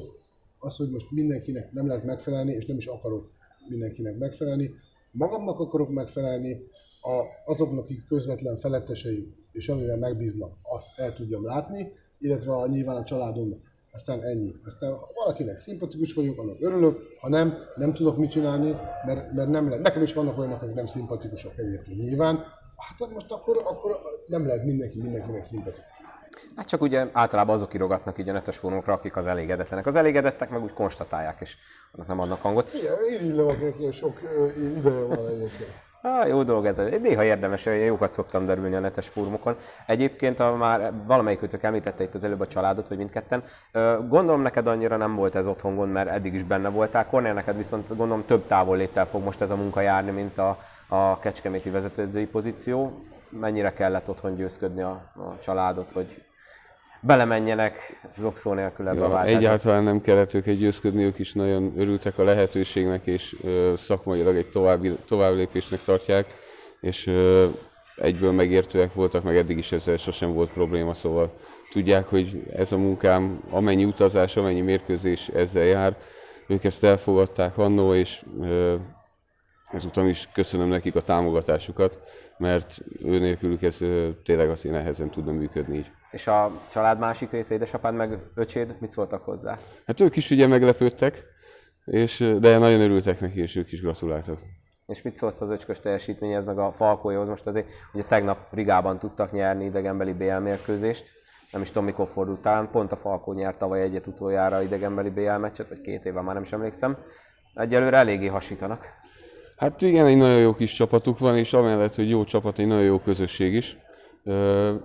Az, 0.66 0.76
hogy 0.76 0.90
most 0.90 1.12
mindenkinek 1.12 1.72
nem 1.72 1.88
lehet 1.88 2.04
megfelelni, 2.04 2.52
és 2.52 2.66
nem 2.66 2.78
is 2.78 2.86
akarok 2.86 3.32
mindenkinek 3.68 4.18
megfelelni. 4.18 4.72
Magamnak 5.12 5.60
akarok 5.60 5.90
megfelelni, 5.90 6.62
a, 7.02 7.52
azoknak, 7.52 7.84
akik 7.84 8.06
közvetlen 8.08 8.58
felettesei, 8.58 9.34
és 9.52 9.70
amivel 9.70 9.98
megbíznak, 9.98 10.54
azt 10.62 11.00
el 11.00 11.14
tudjam 11.14 11.46
látni, 11.46 11.92
illetve 12.20 12.54
a, 12.54 12.68
nyilván 12.68 12.96
a 12.96 13.04
családomnak. 13.04 13.60
Aztán 13.92 14.24
ennyi. 14.24 14.56
Aztán 14.66 14.92
ha 14.92 15.08
valakinek 15.16 15.58
szimpatikus 15.58 16.14
vagyok, 16.14 16.40
annak 16.40 16.62
örülök, 16.62 17.00
ha 17.20 17.30
nem, 17.30 17.54
nem 17.76 17.94
tudok 17.94 18.18
mit 18.18 18.32
csinálni, 18.32 18.76
mert, 19.06 19.34
mert 19.34 19.50
nem 19.50 19.70
lehet. 19.70 19.84
Nekem 19.84 20.02
is 20.02 20.14
vannak 20.14 20.38
olyanok, 20.38 20.62
akik 20.62 20.76
nem 20.76 20.86
szimpatikusok 20.86 21.58
egyébként 21.58 22.00
nyilván. 22.00 22.36
Hát 22.78 23.10
most 23.14 23.32
akkor, 23.32 23.58
akkor 23.66 23.98
nem 24.28 24.46
lehet 24.46 24.66
mindenki 24.66 25.02
mindenkinek 25.02 25.44
szimpatikus. 25.44 25.95
Hát 26.56 26.68
csak 26.68 26.82
ugye 26.82 27.08
általában 27.12 27.56
azok 27.56 27.74
írogatnak 27.74 28.20
így 28.20 28.30
a 28.30 28.34
netes 28.34 28.58
fórumokra, 28.58 28.94
akik 28.94 29.16
az 29.16 29.28
elégedetlenek. 29.28 29.86
Az 29.86 29.96
elégedettek 29.96 30.50
meg 30.50 30.64
úgy 30.64 30.74
konstatálják, 30.74 31.42
és 31.42 31.58
annak 31.92 32.08
nem 32.08 32.20
adnak 32.20 32.42
hangot. 32.42 32.74
Igen, 32.74 32.94
irigylem, 33.10 33.48
akinek 33.48 33.92
sok 33.92 34.20
ideje 34.58 35.04
van 35.04 35.28
egyébként. 35.28 35.70
Ah, 36.02 36.28
jó 36.28 36.44
dolog 36.44 36.66
ez. 36.66 36.78
Néha 37.02 37.24
érdemes, 37.24 37.64
hogy 37.64 37.86
jókat 37.86 38.12
szoktam 38.12 38.46
derülni 38.46 38.76
a 38.76 38.80
netes 38.80 39.08
fórumokon. 39.08 39.56
Egyébként, 39.86 40.40
a 40.40 40.56
már 40.56 40.94
valamelyikőtök 41.08 41.64
említette 41.64 42.04
itt 42.04 42.14
az 42.14 42.24
előbb 42.24 42.40
a 42.40 42.48
családot, 42.48 42.88
vagy 42.88 42.98
mindketten. 42.98 43.44
Gondolom 44.08 44.42
neked 44.42 44.68
annyira 44.68 44.98
nem 44.98 45.16
volt 45.16 45.36
ez 45.36 45.48
otthon 45.48 45.76
gond, 45.76 45.92
mert 45.92 46.10
eddig 46.10 46.34
is 46.34 46.44
benne 46.44 46.70
voltál. 46.70 47.08
Kornél 47.08 47.34
neked 47.34 47.56
viszont 47.56 47.88
gondolom 47.88 48.26
több 48.26 48.46
távolléttel 48.46 49.06
fog 49.06 49.24
most 49.24 49.42
ez 49.42 49.52
a 49.52 49.56
munka 49.56 49.82
járni, 49.82 50.12
mint 50.12 50.38
a, 50.38 50.58
a 50.88 51.20
kecskeméti 51.20 51.70
vezetőzői 51.70 52.26
pozíció. 52.26 53.04
Mennyire 53.30 53.74
kellett 53.74 54.10
otthon 54.10 54.36
győzködni 54.36 54.82
a, 54.82 55.12
a 55.16 55.40
családot, 55.40 55.92
hogy 55.92 56.24
belemenjenek 57.06 58.00
zokszó 58.18 58.54
nélkül 58.54 58.88
ebbe 58.88 59.00
ja, 59.00 59.06
a 59.06 59.10
váltásba. 59.10 59.38
Egyáltalán 59.38 59.84
nem 59.84 60.02
kellett 60.02 60.34
őket 60.34 60.58
győzködni, 60.58 61.04
ők 61.04 61.20
is 61.20 61.34
nagyon 61.34 61.74
örültek 61.78 62.18
a 62.18 62.24
lehetőségnek, 62.24 63.06
és 63.06 63.36
ö, 63.44 63.74
szakmailag 63.78 64.36
egy 64.36 64.50
további, 64.50 64.98
továbblépésnek 65.08 65.80
tartják. 65.84 66.26
és 66.82 67.12
egyből 67.96 68.32
megértőek 68.32 68.94
voltak, 68.94 69.24
meg 69.24 69.38
eddig 69.38 69.58
is 69.58 69.72
ezzel 69.72 69.98
sosem 69.98 70.34
volt 70.34 70.52
probléma, 70.54 70.94
szóval 70.94 71.32
tudják, 71.72 72.08
hogy 72.08 72.44
ez 72.56 72.72
a 72.72 72.78
munkám, 72.78 73.44
amennyi 73.50 73.86
utazás, 73.86 74.38
amennyi 74.38 74.62
mérkőzés 74.62 75.28
ezzel 75.28 75.64
jár, 75.64 75.96
ők 76.48 76.64
ezt 76.64 76.84
elfogadták 76.84 77.58
annó, 77.58 77.94
és 77.94 78.26
ezúttal 79.72 80.08
is 80.08 80.30
köszönöm 80.34 80.68
nekik 80.68 80.96
a 80.96 81.02
támogatásukat, 81.02 82.00
mert 82.38 82.78
ő 83.04 83.20
nélkülük 83.20 83.62
ez 83.62 83.78
tényleg 84.24 84.50
azért 84.50 84.76
nehezen 84.76 85.10
tudna 85.10 85.32
működni 85.32 85.78
így. 85.78 85.92
És 86.16 86.28
a 86.28 86.52
család 86.72 87.00
másik 87.00 87.32
része, 87.32 87.54
édesapád 87.54 87.96
meg 87.96 88.20
öcséd, 88.36 88.76
mit 88.80 88.92
szóltak 88.92 89.24
hozzá? 89.24 89.58
Hát 89.86 90.02
ők 90.02 90.16
is 90.16 90.32
ugye 90.32 90.48
meglepődtek, 90.48 91.24
és, 91.86 92.36
de 92.40 92.58
nagyon 92.58 92.82
örültek 92.82 93.20
neki, 93.20 93.42
és 93.42 93.56
ők 93.56 93.72
is 93.72 93.82
gratuláltak. 93.82 94.40
És 94.88 95.02
mit 95.02 95.16
szólsz 95.16 95.42
az 95.42 95.50
öcskös 95.50 95.80
teljesítményhez, 95.80 96.46
meg 96.46 96.58
a 96.58 96.72
Falkójához? 96.72 97.28
Most 97.28 97.48
azért 97.48 97.68
ugye 97.94 98.04
tegnap 98.04 98.38
Rigában 98.52 99.00
tudtak 99.00 99.32
nyerni 99.32 99.66
idegenbeli 99.66 100.14
BL 100.14 100.38
mérkőzést, 100.38 101.12
nem 101.52 101.62
is 101.62 101.68
tudom 101.68 101.84
mikor 101.86 102.08
fordult, 102.08 102.42
talán 102.42 102.70
pont 102.72 102.92
a 102.92 102.96
Falkó 102.96 103.34
nyert 103.34 103.58
tavaly 103.58 103.82
egyet 103.82 104.08
utoljára 104.08 104.62
idegenbeli 104.62 105.10
BL 105.10 105.32
meccset, 105.32 105.68
vagy 105.68 105.82
két 105.82 106.06
éve 106.06 106.22
már 106.22 106.34
nem 106.34 106.44
is 106.44 106.52
emlékszem. 106.52 106.98
Egyelőre 107.54 107.98
eléggé 107.98 108.28
hasítanak. 108.28 108.86
Hát 109.58 109.82
igen, 109.82 110.06
egy 110.06 110.18
nagyon 110.18 110.40
jó 110.40 110.54
kis 110.54 110.74
csapatuk 110.74 111.20
van, 111.20 111.38
és 111.38 111.54
amellett, 111.54 111.96
hogy 111.96 112.10
jó 112.10 112.24
csapat, 112.24 112.60
egy 112.60 112.68
nagyon 112.68 112.84
jó 112.84 113.00
közösség 113.00 113.54
is. 113.54 113.78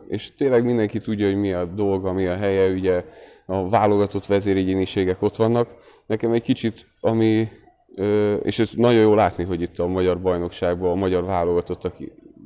És 0.08 0.34
tényleg 0.34 0.64
mindenki 0.64 1.00
tudja, 1.00 1.26
hogy 1.26 1.36
mi 1.36 1.52
a 1.52 1.64
dolga, 1.64 2.12
mi 2.12 2.26
a 2.26 2.36
helye, 2.36 2.72
ugye 2.72 3.04
a 3.46 3.68
válogatott 3.68 4.26
vezéregyéniségek 4.26 5.22
ott 5.22 5.36
vannak. 5.36 5.68
Nekem 6.06 6.32
egy 6.32 6.42
kicsit, 6.42 6.86
ami, 7.00 7.48
és 8.42 8.58
ez 8.58 8.72
nagyon 8.76 9.00
jó 9.00 9.14
látni, 9.14 9.44
hogy 9.44 9.60
itt 9.60 9.78
a 9.78 9.86
magyar 9.86 10.20
bajnokságban 10.20 10.90
a 10.90 10.94
magyar 10.94 11.24
válogatottak 11.24 11.96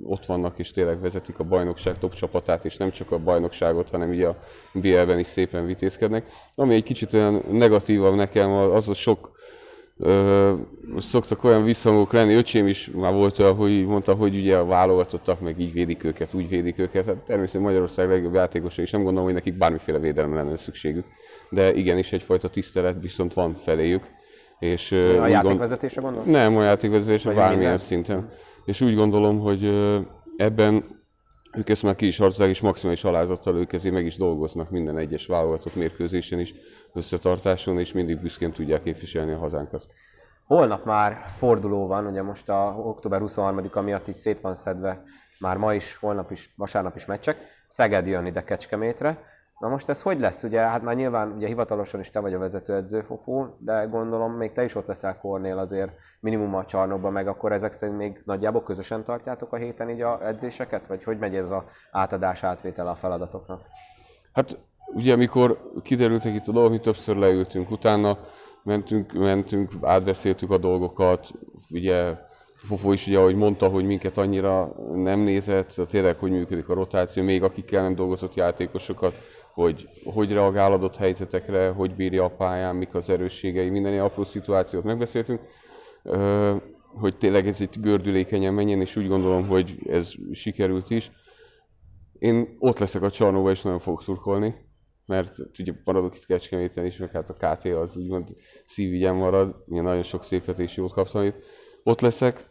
ott 0.02 0.26
vannak 0.26 0.58
és 0.58 0.72
tényleg 0.72 1.00
vezetik 1.00 1.38
a 1.38 1.44
bajnokság 1.44 1.98
top 1.98 2.14
csapatát, 2.14 2.64
és 2.64 2.76
nem 2.76 2.90
csak 2.90 3.10
a 3.10 3.18
bajnokságot, 3.18 3.90
hanem 3.90 4.08
ugye 4.08 4.26
a 4.26 4.36
BL-ben 4.72 5.18
is 5.18 5.26
szépen 5.26 5.66
vitézkednek. 5.66 6.26
Ami 6.54 6.74
egy 6.74 6.82
kicsit 6.82 7.14
olyan 7.14 7.42
negatívabb 7.50 8.14
nekem, 8.14 8.50
az 8.50 8.88
a 8.88 8.94
sok 8.94 9.33
Ö, 9.98 10.52
szoktak 10.98 11.44
olyan 11.44 11.64
visszhangok 11.64 12.12
lenni, 12.12 12.34
öcsém 12.34 12.66
is 12.66 12.90
már 12.94 13.12
volt 13.12 13.38
olyan, 13.38 13.54
hogy 13.54 13.86
mondta, 13.86 14.14
hogy 14.14 14.36
ugye 14.36 14.56
a 14.56 14.64
válogatottak, 14.64 15.40
meg 15.40 15.60
így 15.60 15.72
védik 15.72 16.04
őket, 16.04 16.34
úgy 16.34 16.48
védik 16.48 16.78
őket. 16.78 17.06
Hát 17.06 17.16
természetesen 17.16 17.66
Magyarország 17.66 18.08
legjobb 18.08 18.34
játékosa, 18.34 18.82
és 18.82 18.90
nem 18.90 19.02
gondolom, 19.02 19.24
hogy 19.24 19.34
nekik 19.34 19.58
bármiféle 19.58 19.98
védelemre 19.98 20.42
lenne 20.42 20.56
szükségük. 20.56 21.04
De 21.50 21.74
igenis 21.74 22.12
egyfajta 22.12 22.48
tisztelet 22.48 22.96
viszont 23.00 23.34
van 23.34 23.54
feléjük. 23.54 24.02
És, 24.58 24.92
a 24.92 25.26
játékvezetése 25.26 26.00
gondolsz? 26.00 26.26
Nem, 26.26 26.56
a 26.56 26.62
játékvezetése 26.62 27.28
bármilyen 27.28 27.58
minden? 27.58 27.78
szinten. 27.78 28.28
És 28.64 28.80
úgy 28.80 28.94
gondolom, 28.94 29.38
hogy 29.38 29.70
ebben 30.36 30.84
ők 31.56 31.68
ezt 31.68 31.82
már 31.82 31.94
ki 31.94 32.06
is 32.06 32.18
harcolják, 32.18 32.54
és 32.54 32.60
maximális 32.60 33.04
alázattal 33.04 33.56
ők 33.56 33.72
ezért 33.72 33.94
meg 33.94 34.04
is 34.06 34.16
dolgoznak 34.16 34.70
minden 34.70 34.98
egyes 34.98 35.26
válogatott 35.26 35.74
mérkőzésen 35.74 36.38
is, 36.38 36.54
összetartáson, 36.92 37.78
és 37.78 37.92
mindig 37.92 38.20
büszkén 38.20 38.52
tudják 38.52 38.82
képviselni 38.82 39.32
a 39.32 39.38
hazánkat. 39.38 39.86
Holnap 40.46 40.84
már 40.84 41.16
forduló 41.36 41.86
van, 41.86 42.06
ugye 42.06 42.22
most 42.22 42.48
a 42.48 42.74
október 42.78 43.20
23-a 43.24 43.80
miatt 43.80 44.08
így 44.08 44.14
szét 44.14 44.40
van 44.40 44.54
szedve 44.54 45.02
már 45.38 45.56
ma 45.56 45.74
is, 45.74 45.96
holnap 45.96 46.30
is, 46.30 46.50
vasárnap 46.56 46.96
is 46.96 47.06
meccsek. 47.06 47.36
Szeged 47.66 48.06
jön 48.06 48.26
ide 48.26 48.44
Kecskemétre, 48.44 49.24
Na 49.58 49.68
most 49.68 49.88
ez 49.88 50.02
hogy 50.02 50.20
lesz? 50.20 50.42
Ugye, 50.42 50.60
hát 50.60 50.82
már 50.82 50.96
nyilván 50.96 51.32
ugye 51.32 51.46
hivatalosan 51.46 52.00
is 52.00 52.10
te 52.10 52.20
vagy 52.20 52.34
a 52.34 52.38
vezetőedző, 52.38 53.00
Fofó, 53.00 53.46
de 53.58 53.84
gondolom 53.84 54.32
még 54.32 54.52
te 54.52 54.64
is 54.64 54.74
ott 54.74 54.86
leszel 54.86 55.18
Kornél 55.18 55.58
azért 55.58 55.92
minimum 56.20 56.54
a 56.54 56.64
csarnokban, 56.64 57.12
meg 57.12 57.28
akkor 57.28 57.52
ezek 57.52 57.72
szerint 57.72 57.98
még 57.98 58.22
nagyjából 58.24 58.62
közösen 58.62 59.04
tartjátok 59.04 59.52
a 59.52 59.56
héten 59.56 59.90
így 59.90 60.00
a 60.00 60.26
edzéseket? 60.26 60.86
Vagy 60.86 61.04
hogy 61.04 61.18
megy 61.18 61.34
ez 61.34 61.50
a 61.50 61.64
átadás, 61.90 62.44
átvétel 62.44 62.88
a 62.88 62.94
feladatoknak? 62.94 63.60
Hát 64.32 64.58
ugye 64.86 65.12
amikor 65.12 65.70
kiderültek 65.82 66.34
itt 66.34 66.48
a 66.48 66.52
dolgok, 66.52 66.72
mi 66.72 66.78
többször 66.78 67.16
leültünk, 67.16 67.70
utána 67.70 68.18
mentünk, 68.62 69.12
mentünk, 69.12 69.72
átbeszéltük 69.82 70.50
a 70.50 70.58
dolgokat, 70.58 71.30
ugye 71.70 72.14
Fofó 72.54 72.92
is 72.92 73.06
ugye, 73.06 73.18
ahogy 73.18 73.34
mondta, 73.36 73.68
hogy 73.68 73.84
minket 73.84 74.18
annyira 74.18 74.72
nem 74.94 75.20
nézett, 75.20 75.80
tényleg 75.88 76.16
hogy 76.16 76.30
működik 76.30 76.68
a 76.68 76.74
rotáció, 76.74 77.22
még 77.22 77.42
akikkel 77.42 77.82
nem 77.82 77.94
dolgozott 77.94 78.34
játékosokat, 78.34 79.14
hogy 79.54 79.88
hogy 80.04 80.32
reagál 80.32 80.72
adott 80.72 80.96
helyzetekre, 80.96 81.68
hogy 81.68 81.94
bírja 81.94 82.24
a 82.24 82.34
pályán, 82.36 82.76
mik 82.76 82.94
az 82.94 83.10
erősségei, 83.10 83.70
minden 83.70 84.00
apró 84.00 84.24
szituációt 84.24 84.84
megbeszéltünk, 84.84 85.40
hogy 86.94 87.16
tényleg 87.16 87.46
ez 87.46 87.60
itt 87.60 87.76
gördülékenyen 87.80 88.54
menjen, 88.54 88.80
és 88.80 88.96
úgy 88.96 89.08
gondolom, 89.08 89.46
hogy 89.46 89.78
ez 89.86 90.12
sikerült 90.32 90.90
is. 90.90 91.10
Én 92.18 92.56
ott 92.58 92.78
leszek 92.78 93.02
a 93.02 93.10
csarnóba, 93.10 93.50
és 93.50 93.62
nagyon 93.62 93.78
fogok 93.78 94.02
szurkolni, 94.02 94.54
mert 95.06 95.34
ugye 95.58 95.72
maradok 95.84 96.16
itt 96.16 96.26
Kecskeméten 96.26 96.86
is, 96.86 96.96
meg 96.96 97.10
hát 97.10 97.30
a 97.30 97.34
KT 97.34 97.64
az 97.64 97.96
úgymond 97.96 98.28
szívügyem 98.66 99.16
marad, 99.16 99.64
én 99.68 99.82
nagyon 99.82 100.02
sok 100.02 100.24
szépet 100.24 100.58
és 100.58 100.76
jót 100.76 100.92
kaptam 100.92 101.24
itt. 101.24 101.36
Ott 101.82 102.00
leszek, 102.00 102.50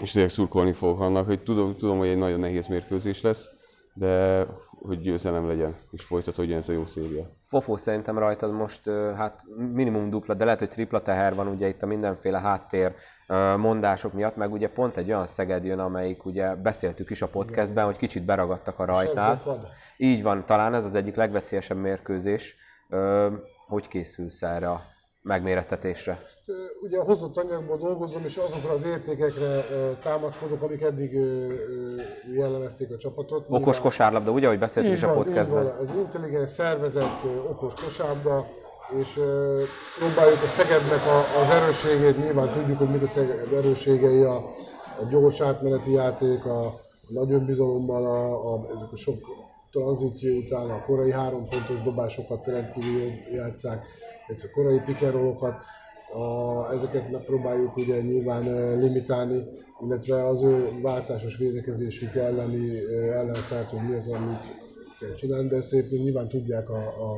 és 0.00 0.10
tényleg 0.10 0.30
szurkolni 0.30 0.72
fogok 0.72 1.00
annak, 1.00 1.26
hogy 1.26 1.42
tudom, 1.42 1.76
tudom, 1.76 1.98
hogy 1.98 2.08
egy 2.08 2.16
nagyon 2.16 2.40
nehéz 2.40 2.66
mérkőzés 2.66 3.20
lesz, 3.20 3.48
de 3.94 4.46
hogy 4.82 5.00
győzelem 5.00 5.46
legyen, 5.46 5.76
és 5.90 6.04
folytatódjon 6.04 6.58
ez 6.58 6.68
a 6.68 6.72
jó 6.72 6.86
széria. 6.86 7.24
Fofó 7.42 7.76
szerintem 7.76 8.18
rajtad 8.18 8.52
most 8.52 8.90
hát 9.16 9.42
minimum 9.72 10.10
dupla, 10.10 10.34
de 10.34 10.44
lehet, 10.44 10.58
hogy 10.58 10.68
tripla 10.68 11.02
teher 11.02 11.34
van 11.34 11.46
ugye 11.46 11.68
itt 11.68 11.82
a 11.82 11.86
mindenféle 11.86 12.40
háttér 12.40 12.94
mondások 13.56 14.12
miatt, 14.12 14.36
meg 14.36 14.52
ugye 14.52 14.68
pont 14.68 14.96
egy 14.96 15.08
olyan 15.08 15.26
Szeged 15.26 15.64
jön, 15.64 15.78
amelyik 15.78 16.24
ugye 16.24 16.54
beszéltük 16.54 17.10
is 17.10 17.22
a 17.22 17.28
podcastben, 17.28 17.84
hogy 17.84 17.96
kicsit 17.96 18.24
beragadtak 18.24 18.78
a 18.78 18.84
rajtnál. 18.84 19.40
Így 19.96 20.22
van, 20.22 20.46
talán 20.46 20.74
ez 20.74 20.84
az 20.84 20.94
egyik 20.94 21.14
legveszélyesebb 21.14 21.78
mérkőzés. 21.78 22.56
Hogy 23.66 23.88
készülsz 23.88 24.42
erre 24.42 24.70
a 24.70 24.80
megmérettetésre? 25.22 26.18
Ugye 26.82 26.98
a 26.98 27.04
hozott 27.04 27.36
anyagból 27.36 27.76
dolgozom, 27.76 28.24
és 28.24 28.36
azokra 28.36 28.72
az 28.72 28.84
értékekre 28.84 29.64
támaszkodok, 30.02 30.62
amik 30.62 30.82
eddig 30.82 31.12
jellemezték 32.34 32.90
a 32.90 32.96
csapatot. 32.96 33.44
Okos 33.48 33.64
Nyilván... 33.64 33.82
kosárlabda, 33.82 34.30
ugye, 34.30 34.46
ahogy 34.46 34.58
beszéltünk 34.58 34.94
is 34.94 35.02
a 35.02 35.12
podcastben? 35.12 35.66
Az 35.66 35.90
intelligens, 35.96 36.50
szervezett, 36.50 37.24
okos 37.50 37.74
kosárlabda, 37.74 38.46
és 39.00 39.20
próbáljuk 39.98 40.42
a 40.42 40.48
Szegednek 40.48 41.06
a, 41.06 41.40
az 41.40 41.48
erősségét, 41.48 42.18
nyilván 42.18 42.52
tudjuk, 42.52 42.78
hogy 42.78 42.90
mik 42.90 43.02
a 43.02 43.06
Szeged 43.06 43.52
erősségei, 43.52 44.22
a, 44.22 44.36
a 45.00 45.04
gyors 45.10 45.40
átmeneti 45.40 45.92
játék, 45.92 46.44
a, 46.44 46.66
a 46.66 46.80
nagy 47.08 47.32
önbizalommal, 47.32 48.04
a, 48.04 48.54
a, 48.54 48.60
ezek 48.74 48.92
a 48.92 48.96
sok 48.96 49.18
tranzíció 49.70 50.36
után 50.36 50.70
a 50.70 50.84
korai 50.84 51.12
három 51.12 51.48
pontos 51.48 51.82
dobásokat 51.82 52.46
rendkívül 52.46 53.10
játszák, 53.32 53.86
a 54.28 54.50
korai 54.54 54.80
pikerolokat, 54.84 55.54
a, 56.12 56.72
ezeket 56.72 57.10
megpróbáljuk 57.10 57.76
ugye 57.76 58.00
nyilván 58.00 58.78
limitálni, 58.78 59.44
illetve 59.80 60.26
az 60.26 60.42
ő 60.42 60.68
váltásos 60.82 61.36
védekezésük 61.36 62.14
elleni 62.14 62.78
ellenszállt, 63.12 63.68
hogy 63.70 63.88
mi 63.88 63.94
az, 63.94 64.08
amit 64.08 64.60
kell 65.00 65.14
csinálni, 65.14 65.48
de 65.48 65.56
ezt 65.56 65.72
éppen 65.72 65.98
nyilván 65.98 66.28
tudják 66.28 66.70
a, 66.70 66.78
a, 66.78 67.10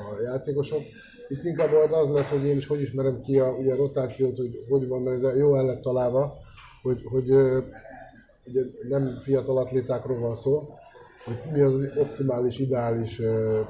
a 0.00 0.20
játékosok. 0.22 0.80
Itt 1.28 1.44
inkább 1.44 1.72
az 1.90 2.08
lesz, 2.08 2.28
hogy 2.28 2.44
én 2.44 2.56
is 2.56 2.66
hogy 2.66 2.80
ismerem 2.80 3.20
ki 3.20 3.38
a, 3.38 3.50
ugye 3.50 3.72
a 3.72 3.76
rotációt, 3.76 4.36
hogy 4.36 4.64
hogy 4.68 4.88
van, 4.88 5.02
mert 5.02 5.22
ez 5.22 5.36
jó 5.36 5.56
el 5.56 5.64
lett 5.64 5.80
találva, 5.80 6.38
hogy, 6.82 7.02
hogy 7.04 7.30
ugye 8.46 8.62
nem 8.88 9.18
fiatal 9.20 9.58
atlétákról 9.58 10.18
van 10.18 10.34
szó, 10.34 10.68
hogy 11.24 11.52
mi 11.52 11.60
az, 11.60 11.74
az 11.74 11.90
optimális, 11.96 12.58
ideális 12.58 13.20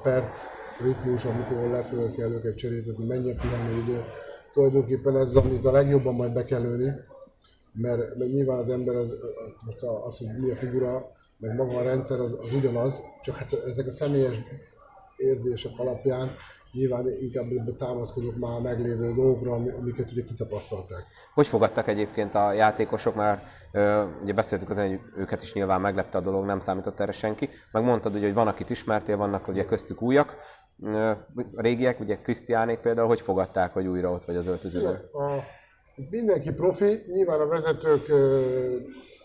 perc, 0.03 0.44
ritmus, 0.83 1.25
amikor 1.25 1.70
leföl 1.70 2.11
kell 2.11 2.31
őket 2.31 2.57
cseréltetni, 2.57 3.05
mennyi 3.05 3.31
a 3.31 3.35
pihenőidő, 3.40 4.05
tulajdonképpen 4.52 5.16
ez, 5.16 5.34
amit 5.34 5.64
a 5.64 5.70
legjobban 5.70 6.14
majd 6.14 6.32
be 6.32 6.44
kell 6.44 6.62
lőni, 6.62 6.92
mert, 7.72 8.16
mert 8.16 8.30
nyilván 8.30 8.58
az 8.58 8.68
ember 8.68 8.94
az, 8.94 9.14
most 9.64 9.82
az, 9.82 10.18
hogy 10.18 10.38
mi 10.38 10.50
a 10.50 10.56
figura, 10.56 11.12
meg 11.38 11.56
maga 11.56 11.76
a 11.76 11.82
rendszer 11.82 12.20
az, 12.20 12.38
az 12.42 12.52
ugyanaz, 12.52 13.02
csak 13.22 13.34
hát 13.34 13.52
ezek 13.52 13.86
a 13.86 13.90
személyes 13.90 14.40
érzések 15.16 15.72
alapján 15.76 16.30
nyilván 16.72 17.06
inkább 17.20 17.50
ebbe 17.50 17.72
támaszkodok 17.72 18.36
már 18.36 18.60
meglévő 18.60 19.12
dolgokra, 19.12 19.52
amiket 19.52 20.10
ugye 20.10 20.22
kitapasztalták. 20.22 21.04
Hogy 21.34 21.46
fogadtak 21.46 21.88
egyébként 21.88 22.34
a 22.34 22.52
játékosok, 22.52 23.14
már 23.14 23.42
ugye 24.22 24.32
beszéltük 24.32 24.70
az 24.70 24.78
hogy 24.78 25.00
őket 25.16 25.42
is 25.42 25.52
nyilván 25.52 25.80
meglepte 25.80 26.18
a 26.18 26.20
dolog, 26.20 26.44
nem 26.44 26.60
számított 26.60 27.00
erre 27.00 27.12
senki, 27.12 27.48
meg 27.72 27.82
mondtad 27.82 28.14
ugye, 28.14 28.24
hogy 28.24 28.34
van, 28.34 28.46
akit 28.46 28.70
ismertél, 28.70 29.16
vannak 29.16 29.48
ugye 29.48 29.64
köztük 29.64 30.02
újak, 30.02 30.36
a 31.56 31.60
régiek, 31.60 32.00
ugye 32.00 32.16
Krisztiánék 32.16 32.78
például, 32.78 33.08
hogy 33.08 33.20
fogadták, 33.20 33.72
hogy 33.72 33.86
újra 33.86 34.10
ott 34.10 34.24
vagy 34.24 34.36
az 34.36 34.46
öltözőben? 34.46 34.94
A, 35.12 35.42
mindenki 36.10 36.50
profi, 36.50 37.02
nyilván 37.06 37.40
a 37.40 37.46
vezetők 37.46 38.06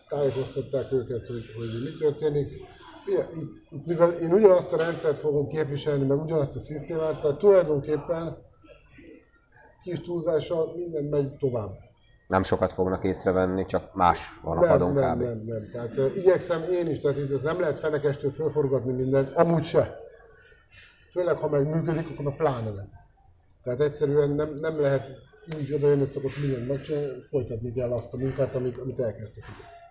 tájékoztatták 0.09 0.91
őket, 0.91 1.27
hogy, 1.27 1.43
hogy 1.57 1.67
mi 1.83 1.97
történik. 1.99 2.51
Itt, 3.41 3.63
itt, 3.69 3.85
mivel 3.85 4.09
én 4.09 4.33
ugyanazt 4.33 4.73
a 4.73 4.77
rendszert 4.77 5.19
fogom 5.19 5.47
képviselni, 5.47 6.05
meg 6.05 6.21
ugyanazt 6.21 6.55
a 6.55 6.59
szisztémát, 6.59 7.21
tehát 7.21 7.37
tulajdonképpen 7.37 8.37
kis 9.83 10.01
túlzással 10.01 10.73
minden 10.75 11.03
megy 11.03 11.35
tovább. 11.37 11.71
nem 12.27 12.43
sokat 12.43 12.73
fognak 12.73 13.03
észrevenni, 13.03 13.65
csak 13.65 13.93
más 13.93 14.39
van 14.41 14.57
a 14.57 14.67
padon 14.67 14.93
nem, 14.93 15.15
kb. 15.15 15.21
nem, 15.21 15.41
nem. 15.45 15.69
Tehát 15.71 15.97
uh, 15.97 16.17
igyekszem 16.17 16.63
én 16.71 16.87
is, 16.87 16.99
tehát 16.99 17.17
itt 17.17 17.43
nem 17.43 17.59
lehet 17.59 17.79
fenekestől 17.79 18.31
fölforgatni 18.31 18.91
mindent, 18.91 19.35
amúgy 19.35 19.63
se. 19.63 20.04
Főleg, 21.15 21.38
ha 21.38 21.49
meg 21.49 21.67
működik, 21.67 22.10
akkor 22.10 22.25
a 22.25 22.36
pláne 22.36 22.69
nem. 22.69 22.89
Tehát 23.63 23.82
egyszerűen 23.82 24.30
nem, 24.30 24.54
nem 24.54 24.80
lehet 24.80 25.12
így 25.60 25.73
oda 25.73 25.91
ezt 25.91 26.15
akkor 26.15 26.32
mindent 26.41 26.67
megcsinálni, 26.67 27.21
folytatni 27.21 27.73
kell 27.73 27.91
azt 27.91 28.13
a 28.13 28.17
munkát, 28.17 28.56
amit, 28.56 28.78
amit 28.78 28.99
elkezdtek. 28.99 29.43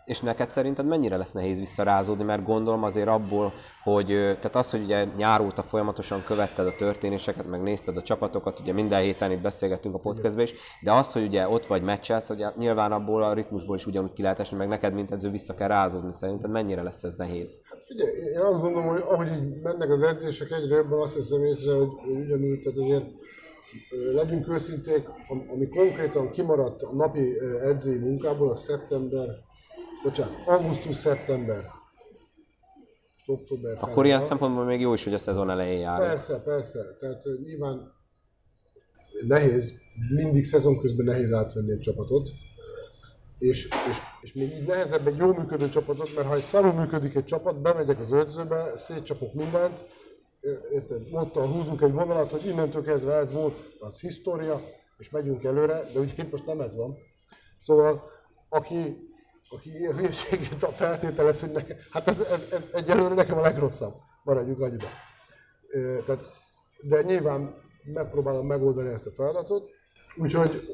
És 0.04 0.20
neked 0.20 0.50
szerinted 0.50 0.86
mennyire 0.86 1.16
lesz 1.16 1.32
nehéz 1.32 1.58
visszarázódni, 1.58 2.24
mert 2.24 2.44
gondolom 2.44 2.82
azért 2.82 3.08
abból, 3.08 3.52
hogy 3.82 4.06
tehát 4.06 4.56
az, 4.56 4.70
hogy 4.70 4.82
ugye 4.82 5.04
nyár 5.16 5.40
óta 5.40 5.62
folyamatosan 5.62 6.24
követted 6.24 6.66
a 6.66 6.76
történéseket, 6.78 7.46
meg 7.46 7.62
nézted 7.62 7.96
a 7.96 8.02
csapatokat, 8.02 8.60
ugye 8.60 8.72
minden 8.72 9.00
héten 9.00 9.30
itt 9.30 9.40
beszélgettünk 9.40 9.94
a 9.94 9.98
podcastben 9.98 10.44
is, 10.44 10.54
de 10.82 10.92
az, 10.92 11.12
hogy 11.12 11.22
ugye 11.26 11.48
ott 11.48 11.66
vagy 11.66 11.82
meccselsz, 11.82 12.28
hogy 12.28 12.44
nyilván 12.56 12.92
abból 12.92 13.22
a 13.22 13.32
ritmusból 13.32 13.76
is 13.76 13.86
ugyanúgy 13.86 14.12
ki 14.12 14.22
lehet 14.22 14.38
esni, 14.38 14.56
meg 14.56 14.68
neked, 14.68 14.94
mint 14.94 15.10
edző, 15.10 15.30
vissza 15.30 15.54
kell 15.54 15.68
rázódni. 15.68 16.12
Szerinted 16.12 16.50
mennyire 16.50 16.82
lesz 16.82 17.04
ez 17.04 17.14
nehéz? 17.14 17.60
Hát 17.70 17.84
figyelj, 17.84 18.10
én 18.16 18.40
azt 18.40 18.60
gondolom, 18.60 18.88
hogy 18.88 19.02
ahogy 19.08 19.28
így 19.28 19.60
mennek 19.62 19.90
az 19.90 20.02
edzések, 20.02 20.50
egyre 20.50 20.74
jobban 20.76 21.00
azt 21.00 21.14
hiszem 21.14 21.44
észre, 21.44 21.72
hogy, 21.72 21.88
hogy 22.04 22.18
ugyanúgy, 22.18 22.60
tehát 22.62 22.78
azért 22.78 23.04
legyünk 24.14 24.48
őszinték, 24.48 25.08
ami 25.52 25.68
konkrétan 25.68 26.30
kimaradt 26.30 26.82
a 26.82 26.92
napi 26.92 27.38
edzői 27.62 27.98
munkából, 27.98 28.50
a 28.50 28.54
szeptember, 28.54 29.28
bocsánat, 30.04 30.46
augusztus-szeptember, 30.46 31.64
október. 33.26 33.76
Akkor 33.80 34.06
ilyen 34.06 34.20
szempontból 34.20 34.64
még 34.64 34.80
jó 34.80 34.92
is, 34.92 35.04
hogy 35.04 35.14
a 35.14 35.18
szezon 35.18 35.50
elején 35.50 35.80
jár. 35.80 35.98
Persze, 35.98 36.40
persze. 36.42 36.96
Tehát 37.00 37.22
nyilván 37.44 37.92
nehéz, 39.26 39.72
mindig 40.14 40.44
szezon 40.44 40.78
közben 40.78 41.04
nehéz 41.04 41.32
átvenni 41.32 41.72
egy 41.72 41.78
csapatot. 41.78 42.30
És, 43.38 43.68
és, 43.88 43.98
és 44.20 44.32
még 44.32 44.52
így 44.52 44.66
nehezebb 44.66 45.06
egy 45.06 45.16
jó 45.16 45.32
működő 45.32 45.68
csapatot, 45.68 46.14
mert 46.14 46.26
ha 46.26 46.34
egy 46.34 46.42
szarul 46.42 46.72
működik 46.72 47.14
egy 47.14 47.24
csapat, 47.24 47.60
bemegyek 47.60 47.98
az 47.98 48.12
öltözőbe, 48.12 48.76
szétcsapok 48.76 49.34
mindent, 49.34 49.84
érted, 50.70 51.10
mondta, 51.10 51.46
húzunk 51.46 51.80
egy 51.80 51.92
vonalat, 51.92 52.30
hogy 52.30 52.46
innentől 52.46 52.82
kezdve 52.82 53.14
ez 53.14 53.32
volt, 53.32 53.54
az 53.78 54.00
história, 54.00 54.60
és 54.98 55.10
megyünk 55.10 55.44
előre, 55.44 55.82
de 55.92 56.00
ugye 56.00 56.12
itt 56.16 56.30
most 56.30 56.46
nem 56.46 56.60
ez 56.60 56.74
van. 56.74 56.96
Szóval, 57.58 58.02
aki, 58.48 58.96
aki 59.50 59.78
ilyen 59.78 59.96
hülyeségét 59.96 60.62
a 60.62 60.68
feltételez, 60.68 61.40
hogy 61.40 61.50
nekem, 61.50 61.76
hát 61.90 62.08
ez, 62.08 62.20
ez, 62.20 62.44
ez 62.50 62.68
egyelőre 62.72 63.14
nekem 63.14 63.38
a 63.38 63.40
legrosszabb, 63.40 63.94
maradjuk 64.22 64.60
annyiba. 64.60 64.86
Tehát, 66.06 66.30
de 66.80 67.02
nyilván 67.02 67.54
megpróbálom 67.84 68.46
megoldani 68.46 68.88
ezt 68.88 69.06
a 69.06 69.10
feladatot, 69.10 69.70
úgyhogy 70.16 70.68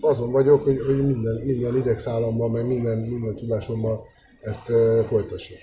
azon 0.00 0.30
vagyok, 0.30 0.64
hogy, 0.64 0.84
hogy 0.86 1.06
minden, 1.06 1.42
minden 1.44 1.76
idegszállammal, 1.76 2.50
meg 2.50 2.66
minden, 2.66 2.98
minden 2.98 3.34
tudásommal 3.34 4.04
ezt 4.40 4.72
folytassam. 5.06 5.56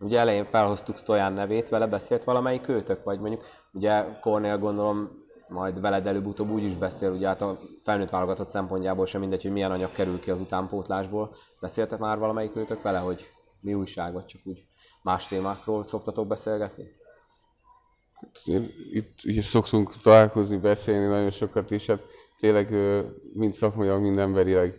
Ugye 0.00 0.18
elején 0.18 0.44
felhoztuk 0.44 0.98
Stojan 0.98 1.32
nevét, 1.32 1.68
vele 1.68 1.86
beszélt 1.86 2.24
valamelyik 2.24 2.68
őtök, 2.68 3.04
vagy 3.04 3.20
mondjuk, 3.20 3.44
ugye 3.72 4.04
Cornél 4.20 4.58
gondolom 4.58 5.10
majd 5.52 5.80
veled 5.80 6.06
előbb-utóbb 6.06 6.50
úgy 6.50 6.62
is 6.62 6.74
beszél, 6.74 7.10
ugye 7.10 7.26
hát 7.26 7.42
a 7.42 7.58
felnőtt 7.82 8.10
válogatott 8.10 8.48
szempontjából 8.48 9.06
sem 9.06 9.20
mindegy, 9.20 9.42
hogy 9.42 9.52
milyen 9.52 9.70
anyag 9.70 9.92
kerül 9.92 10.20
ki 10.20 10.30
az 10.30 10.40
utánpótlásból. 10.40 11.34
Beszéltek 11.60 11.98
már 11.98 12.18
valamelyik 12.18 12.56
őtök 12.56 12.82
vele, 12.82 12.98
hogy 12.98 13.28
mi 13.60 13.74
újság, 13.74 14.12
vagy 14.12 14.24
csak 14.24 14.40
úgy 14.44 14.64
más 15.02 15.26
témákról 15.26 15.84
szoktatok 15.84 16.26
beszélgetni? 16.26 16.84
Hát 18.20 18.62
itt 18.92 19.18
ugye 19.24 19.42
szoktunk 19.42 20.00
találkozni, 20.00 20.56
beszélni 20.56 21.06
nagyon 21.06 21.30
sokat 21.30 21.70
is, 21.70 21.86
hát 21.86 22.02
tényleg 22.38 22.70
mind 23.32 23.52
szakmaiak, 23.52 24.00
mind 24.00 24.18
emberileg 24.18 24.74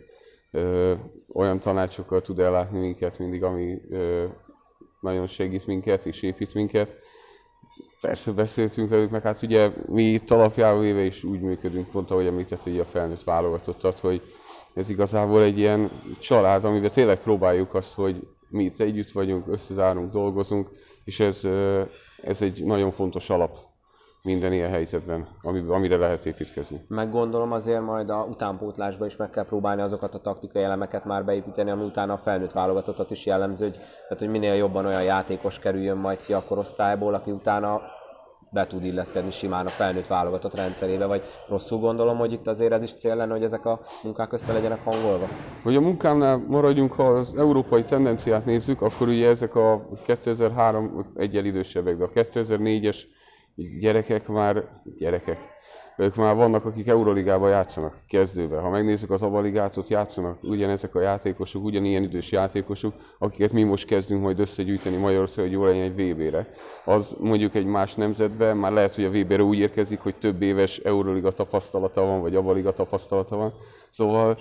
olyan 1.32 1.60
tanácsokkal 1.60 2.22
tud 2.22 2.38
ellátni 2.38 2.78
minket 2.78 3.18
mindig, 3.18 3.42
ami 3.42 3.80
nagyon 5.00 5.26
segít 5.26 5.66
minket 5.66 6.06
és 6.06 6.22
épít 6.22 6.54
minket. 6.54 6.94
Persze 8.04 8.32
beszéltünk 8.32 8.88
velük, 8.88 9.10
meg 9.10 9.22
hát 9.22 9.42
ugye 9.42 9.70
mi 9.86 10.02
itt 10.02 10.30
alapjával 10.30 10.80
véve 10.80 11.04
is 11.04 11.24
úgy 11.24 11.40
működünk, 11.40 11.90
pont 11.90 12.10
ahogy 12.10 12.26
említett, 12.26 12.62
hogy 12.62 12.78
a 12.78 12.84
felnőtt 12.84 13.24
válogatottat, 13.24 13.98
hogy 13.98 14.22
ez 14.74 14.90
igazából 14.90 15.42
egy 15.42 15.58
ilyen 15.58 15.90
család, 16.20 16.64
amiben 16.64 16.90
tényleg 16.90 17.20
próbáljuk 17.20 17.74
azt, 17.74 17.94
hogy 17.94 18.28
mi 18.48 18.64
itt 18.64 18.80
együtt 18.80 19.10
vagyunk, 19.10 19.48
összezárunk, 19.48 20.12
dolgozunk, 20.12 20.70
és 21.04 21.20
ez, 21.20 21.40
ez 22.22 22.42
egy 22.42 22.64
nagyon 22.64 22.90
fontos 22.90 23.30
alap 23.30 23.58
minden 24.24 24.52
ilyen 24.52 24.70
helyzetben, 24.70 25.26
amire 25.68 25.96
lehet 25.96 26.26
építkezni. 26.26 26.84
Meg 26.88 27.10
gondolom 27.10 27.52
azért 27.52 27.80
majd 27.80 28.10
a 28.10 28.26
utánpótlásba 28.30 29.06
is 29.06 29.16
meg 29.16 29.30
kell 29.30 29.44
próbálni 29.44 29.82
azokat 29.82 30.14
a 30.14 30.20
taktikai 30.20 30.62
elemeket 30.62 31.04
már 31.04 31.24
beépíteni, 31.24 31.70
ami 31.70 31.84
utána 31.84 32.12
a 32.12 32.16
felnőtt 32.16 32.52
válogatottat 32.52 33.10
is 33.10 33.26
jellemző, 33.26 33.64
hogy, 33.64 33.74
tehát, 33.74 34.18
hogy 34.18 34.28
minél 34.28 34.54
jobban 34.54 34.86
olyan 34.86 35.02
játékos 35.02 35.58
kerüljön 35.58 35.96
majd 35.96 36.22
ki 36.24 36.32
a 36.32 36.44
korosztályból, 36.48 37.14
aki 37.14 37.30
utána 37.30 37.80
be 38.50 38.66
tud 38.66 38.84
illeszkedni 38.84 39.30
simán 39.30 39.66
a 39.66 39.68
felnőtt 39.68 40.06
válogatott 40.06 40.54
rendszerébe, 40.54 41.06
vagy 41.06 41.22
rosszul 41.48 41.78
gondolom, 41.78 42.16
hogy 42.16 42.32
itt 42.32 42.46
azért 42.46 42.72
ez 42.72 42.82
is 42.82 42.94
cél 42.94 43.16
lenne, 43.16 43.32
hogy 43.32 43.42
ezek 43.42 43.64
a 43.64 43.80
munkák 44.02 44.32
össze 44.32 44.52
legyenek 44.52 44.84
hangolva? 44.84 45.28
Hogy 45.62 45.76
a 45.76 45.80
munkámnál 45.80 46.44
maradjunk, 46.48 46.92
ha 46.92 47.04
az 47.04 47.32
európai 47.36 47.82
tendenciát 47.82 48.44
nézzük, 48.44 48.82
akkor 48.82 49.08
ugye 49.08 49.28
ezek 49.28 49.54
a 49.54 49.88
2003 50.04 51.12
egyel 51.14 51.44
idősebbek, 51.44 51.96
de 51.96 52.04
a 52.04 52.10
2004-es 52.10 52.96
gyerekek 53.54 54.28
már, 54.28 54.64
gyerekek, 54.98 55.38
ők 55.96 56.14
már 56.14 56.34
vannak, 56.34 56.64
akik 56.64 56.86
Euroligában 56.86 57.50
játszanak 57.50 57.96
kezdőben. 58.08 58.60
Ha 58.60 58.68
megnézzük 58.70 59.10
az 59.10 59.22
Abaligát, 59.22 59.76
ott 59.76 59.88
játszanak 59.88 60.42
ugyanezek 60.42 60.94
a 60.94 61.00
játékosok, 61.00 61.64
ugyanilyen 61.64 62.02
idős 62.02 62.32
játékosok, 62.32 62.94
akiket 63.18 63.52
mi 63.52 63.62
most 63.62 63.86
kezdünk 63.86 64.22
majd 64.22 64.38
összegyűjteni 64.38 64.96
Magyarországon, 64.96 65.44
hogy 65.44 65.58
jól 65.58 65.66
legyen 65.66 65.82
egy 65.82 66.12
VB-re. 66.12 66.48
Az 66.84 67.14
mondjuk 67.18 67.54
egy 67.54 67.66
más 67.66 67.94
nemzetben 67.94 68.56
már 68.56 68.72
lehet, 68.72 68.94
hogy 68.94 69.04
a 69.04 69.10
VB-re 69.10 69.42
úgy 69.42 69.58
érkezik, 69.58 70.00
hogy 70.00 70.14
több 70.14 70.42
éves 70.42 70.78
Euroliga 70.78 71.30
tapasztalata 71.30 72.00
van, 72.00 72.20
vagy 72.20 72.36
Abaliga 72.36 72.72
tapasztalata 72.72 73.36
van. 73.36 73.52
Szóval 73.90 74.38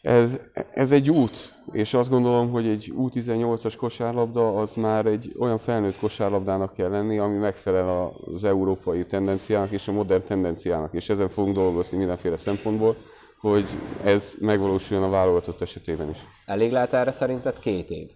ez, 0.00 0.38
ez 0.70 0.92
egy 0.92 1.10
út, 1.10 1.54
és 1.72 1.94
azt 1.94 2.10
gondolom, 2.10 2.50
hogy 2.50 2.66
egy 2.66 2.92
U18-as 2.96 3.74
kosárlabda 3.76 4.56
az 4.56 4.74
már 4.74 5.06
egy 5.06 5.34
olyan 5.38 5.58
felnőtt 5.58 5.98
kosárlabdának 5.98 6.74
kell 6.74 6.90
lenni, 6.90 7.18
ami 7.18 7.36
megfelel 7.36 8.12
az 8.34 8.44
európai 8.44 9.06
tendenciának 9.06 9.70
és 9.70 9.88
a 9.88 9.92
modern 9.92 10.24
tendenciának, 10.24 10.94
és 10.94 11.08
ezen 11.08 11.28
fogunk 11.28 11.54
dolgozni 11.54 11.98
mindenféle 11.98 12.36
szempontból, 12.36 12.96
hogy 13.40 13.64
ez 14.04 14.34
megvalósuljon 14.38 15.06
a 15.06 15.10
válogatott 15.10 15.60
esetében 15.60 16.10
is. 16.10 16.18
Elég 16.46 16.72
lehet 16.72 16.92
erre 16.92 17.12
szerinted 17.12 17.58
két 17.58 17.90
év? 17.90 18.10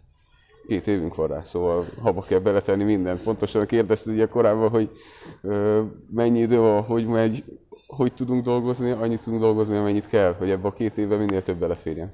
Két 0.66 0.86
évünk 0.86 1.14
van 1.14 1.26
rá, 1.26 1.42
szóval 1.42 1.84
haba 2.02 2.20
kell 2.20 2.38
beletenni 2.38 2.84
mindent. 2.84 3.22
Pontosan 3.22 3.66
kérdezted 3.66 4.12
ugye 4.12 4.26
korábban, 4.26 4.68
hogy 4.68 4.90
ö, 5.42 5.82
mennyi 6.10 6.40
idő 6.40 6.58
van, 6.58 6.82
hogy 6.82 7.06
megy, 7.06 7.44
hogy 7.94 8.12
tudunk 8.12 8.44
dolgozni, 8.44 8.90
annyit 8.90 9.22
tudunk 9.22 9.42
dolgozni, 9.42 9.76
amennyit 9.76 10.06
kell, 10.06 10.34
hogy 10.38 10.50
ebbe 10.50 10.68
a 10.68 10.72
két 10.72 10.98
évben 10.98 11.18
minél 11.18 11.42
több 11.42 11.58
beleférjen. 11.58 12.12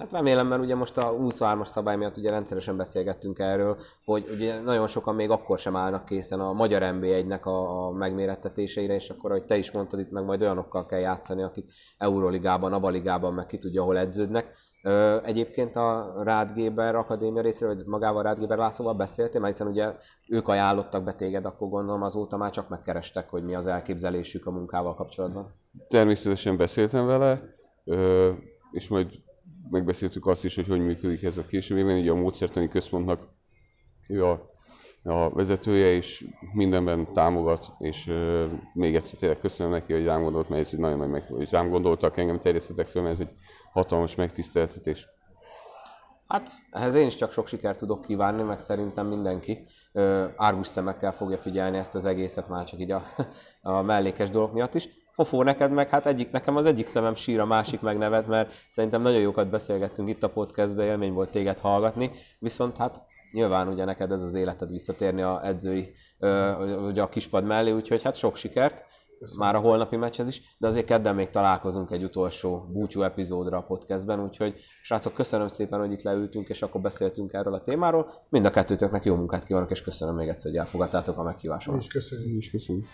Hát 0.00 0.12
remélem, 0.12 0.46
mert 0.46 0.62
ugye 0.62 0.74
most 0.74 0.96
a 0.96 1.16
23-as 1.16 1.66
szabály 1.66 1.96
miatt 1.96 2.16
ugye 2.16 2.30
rendszeresen 2.30 2.76
beszélgettünk 2.76 3.38
erről, 3.38 3.76
hogy 4.04 4.28
ugye 4.32 4.60
nagyon 4.60 4.86
sokan 4.86 5.14
még 5.14 5.30
akkor 5.30 5.58
sem 5.58 5.76
állnak 5.76 6.04
készen 6.04 6.40
a 6.40 6.52
magyar 6.52 6.82
NB1-nek 6.84 7.42
a, 7.42 7.86
a 7.86 7.90
megmérettetéseire, 7.90 8.94
és 8.94 9.10
akkor, 9.10 9.30
ahogy 9.30 9.44
te 9.44 9.56
is 9.56 9.70
mondtad, 9.70 10.00
itt 10.00 10.10
meg 10.10 10.24
majd 10.24 10.42
olyanokkal 10.42 10.86
kell 10.86 10.98
játszani, 10.98 11.42
akik 11.42 11.70
Euroligában, 11.98 12.72
Abaligában, 12.72 13.34
meg 13.34 13.46
ki 13.46 13.58
tudja, 13.58 13.82
hol 13.82 13.98
edződnek. 13.98 14.52
Ö, 14.82 15.16
egyébként 15.24 15.76
a 15.76 16.14
Rád 16.22 16.52
Géber 16.52 16.94
Akadémia 16.94 17.42
részéről, 17.42 17.74
vagy 17.74 17.84
magával 17.86 18.22
Rád 18.22 18.38
Géber 18.38 18.58
Lászlóval 18.58 18.94
beszéltél, 18.94 19.40
mert 19.40 19.52
hiszen 19.52 19.72
ugye 19.72 19.94
ők 20.28 20.48
ajánlottak 20.48 21.04
be 21.04 21.12
téged, 21.12 21.44
akkor 21.44 21.68
gondolom 21.68 22.02
azóta 22.02 22.36
már 22.36 22.50
csak 22.50 22.68
megkerestek, 22.68 23.30
hogy 23.30 23.44
mi 23.44 23.54
az 23.54 23.66
elképzelésük 23.66 24.46
a 24.46 24.50
munkával 24.50 24.94
kapcsolatban. 24.94 25.54
Természetesen 25.88 26.56
beszéltem 26.56 27.06
vele, 27.06 27.42
és 28.72 28.88
majd 28.88 29.08
megbeszéltük 29.70 30.26
azt 30.26 30.44
is, 30.44 30.54
hogy 30.54 30.66
hogy 30.66 30.80
működik 30.80 31.22
ez 31.22 31.38
a 31.38 31.44
későbbiben. 31.44 31.98
Ugye 31.98 32.10
a 32.10 32.14
módszertani 32.14 32.68
központnak 32.68 33.28
ő 34.08 34.24
a, 34.24 34.50
a 35.02 35.30
vezetője, 35.30 35.92
és 35.92 36.24
mindenben 36.52 37.12
támogat, 37.12 37.72
és 37.78 38.08
ö, 38.08 38.46
még 38.74 38.94
egyszer 38.94 39.18
tényleg 39.18 39.38
köszönöm 39.38 39.72
neki, 39.72 39.92
hogy 39.92 40.04
rám 40.04 40.22
gondolt, 40.22 40.48
mert 40.48 40.66
ez 40.66 40.72
egy 40.72 40.78
nagyon 40.78 40.98
nagy 40.98 41.08
meg, 41.08 41.24
és 41.38 41.50
rám 41.50 41.68
gondoltak, 41.68 42.16
engem 42.16 42.38
terjesztettek 42.38 42.86
föl, 42.86 43.02
mert 43.02 43.20
ez 43.20 43.26
egy 43.26 43.34
hatalmas 43.72 44.14
megtiszteltetés. 44.14 45.08
Hát 46.30 46.50
ehhez 46.70 46.94
én 46.94 47.06
is 47.06 47.14
csak 47.14 47.30
sok 47.30 47.46
sikert 47.46 47.78
tudok 47.78 48.02
kívánni, 48.02 48.42
meg 48.42 48.58
szerintem 48.58 49.06
mindenki 49.06 49.66
árgus 50.36 50.66
szemekkel 50.66 51.12
fogja 51.12 51.38
figyelni 51.38 51.78
ezt 51.78 51.94
az 51.94 52.04
egészet, 52.04 52.48
már 52.48 52.64
csak 52.64 52.80
így 52.80 52.90
a, 52.90 53.02
a 53.62 53.82
mellékes 53.82 54.30
dolgok 54.30 54.52
miatt 54.52 54.74
is. 54.74 54.88
Fofó, 55.20 55.42
neked 55.42 55.72
meg 55.72 55.88
hát 55.88 56.06
egyik, 56.06 56.30
nekem 56.30 56.56
az 56.56 56.66
egyik 56.66 56.86
szemem 56.86 57.14
sír, 57.14 57.40
a 57.40 57.46
másik 57.46 57.80
meg 57.80 57.98
nevet, 57.98 58.26
mert 58.26 58.52
szerintem 58.68 59.02
nagyon 59.02 59.20
jókat 59.20 59.50
beszélgettünk 59.50 60.08
itt 60.08 60.22
a 60.22 60.28
podcastben, 60.28 60.86
élmény 60.86 61.12
volt 61.12 61.30
téged 61.30 61.58
hallgatni, 61.58 62.10
viszont 62.38 62.76
hát 62.76 63.02
nyilván 63.32 63.68
ugye 63.68 63.84
neked 63.84 64.12
ez 64.12 64.22
az 64.22 64.34
életed 64.34 64.70
visszatérni 64.70 65.22
a 65.22 65.46
edzői, 65.46 65.92
ö, 66.18 66.52
ugye 66.86 67.02
a 67.02 67.08
kispad 67.08 67.44
mellé, 67.44 67.70
úgyhogy 67.70 68.02
hát 68.02 68.16
sok 68.16 68.36
sikert. 68.36 68.84
Köszönöm. 69.18 69.46
már 69.46 69.54
a 69.54 69.58
holnapi 69.58 69.96
meccshez 69.96 70.28
is, 70.28 70.56
de 70.58 70.66
azért 70.66 70.86
kedden 70.86 71.14
még 71.14 71.30
találkozunk 71.30 71.90
egy 71.90 72.04
utolsó 72.04 72.66
búcsú 72.72 73.02
epizódra 73.02 73.56
a 73.56 73.62
podcastben, 73.62 74.22
úgyhogy 74.22 74.54
srácok, 74.82 75.14
köszönöm 75.14 75.48
szépen, 75.48 75.78
hogy 75.78 75.92
itt 75.92 76.02
leültünk, 76.02 76.48
és 76.48 76.62
akkor 76.62 76.80
beszéltünk 76.80 77.32
erről 77.32 77.54
a 77.54 77.60
témáról. 77.60 78.12
Mind 78.28 78.44
a 78.44 78.50
kettőtöknek 78.50 79.04
jó 79.04 79.14
munkát 79.14 79.44
kívánok, 79.44 79.70
és 79.70 79.82
köszönöm 79.82 80.14
még 80.14 80.28
egyszer, 80.28 80.50
hogy 80.50 80.60
elfogadtátok 80.60 81.18
a 81.18 81.22
meghívásomat. 81.22 81.86
Köszönjük. 81.86 82.30
Mi 82.30 82.36
is 82.36 82.50
köszönjük. 82.50 82.86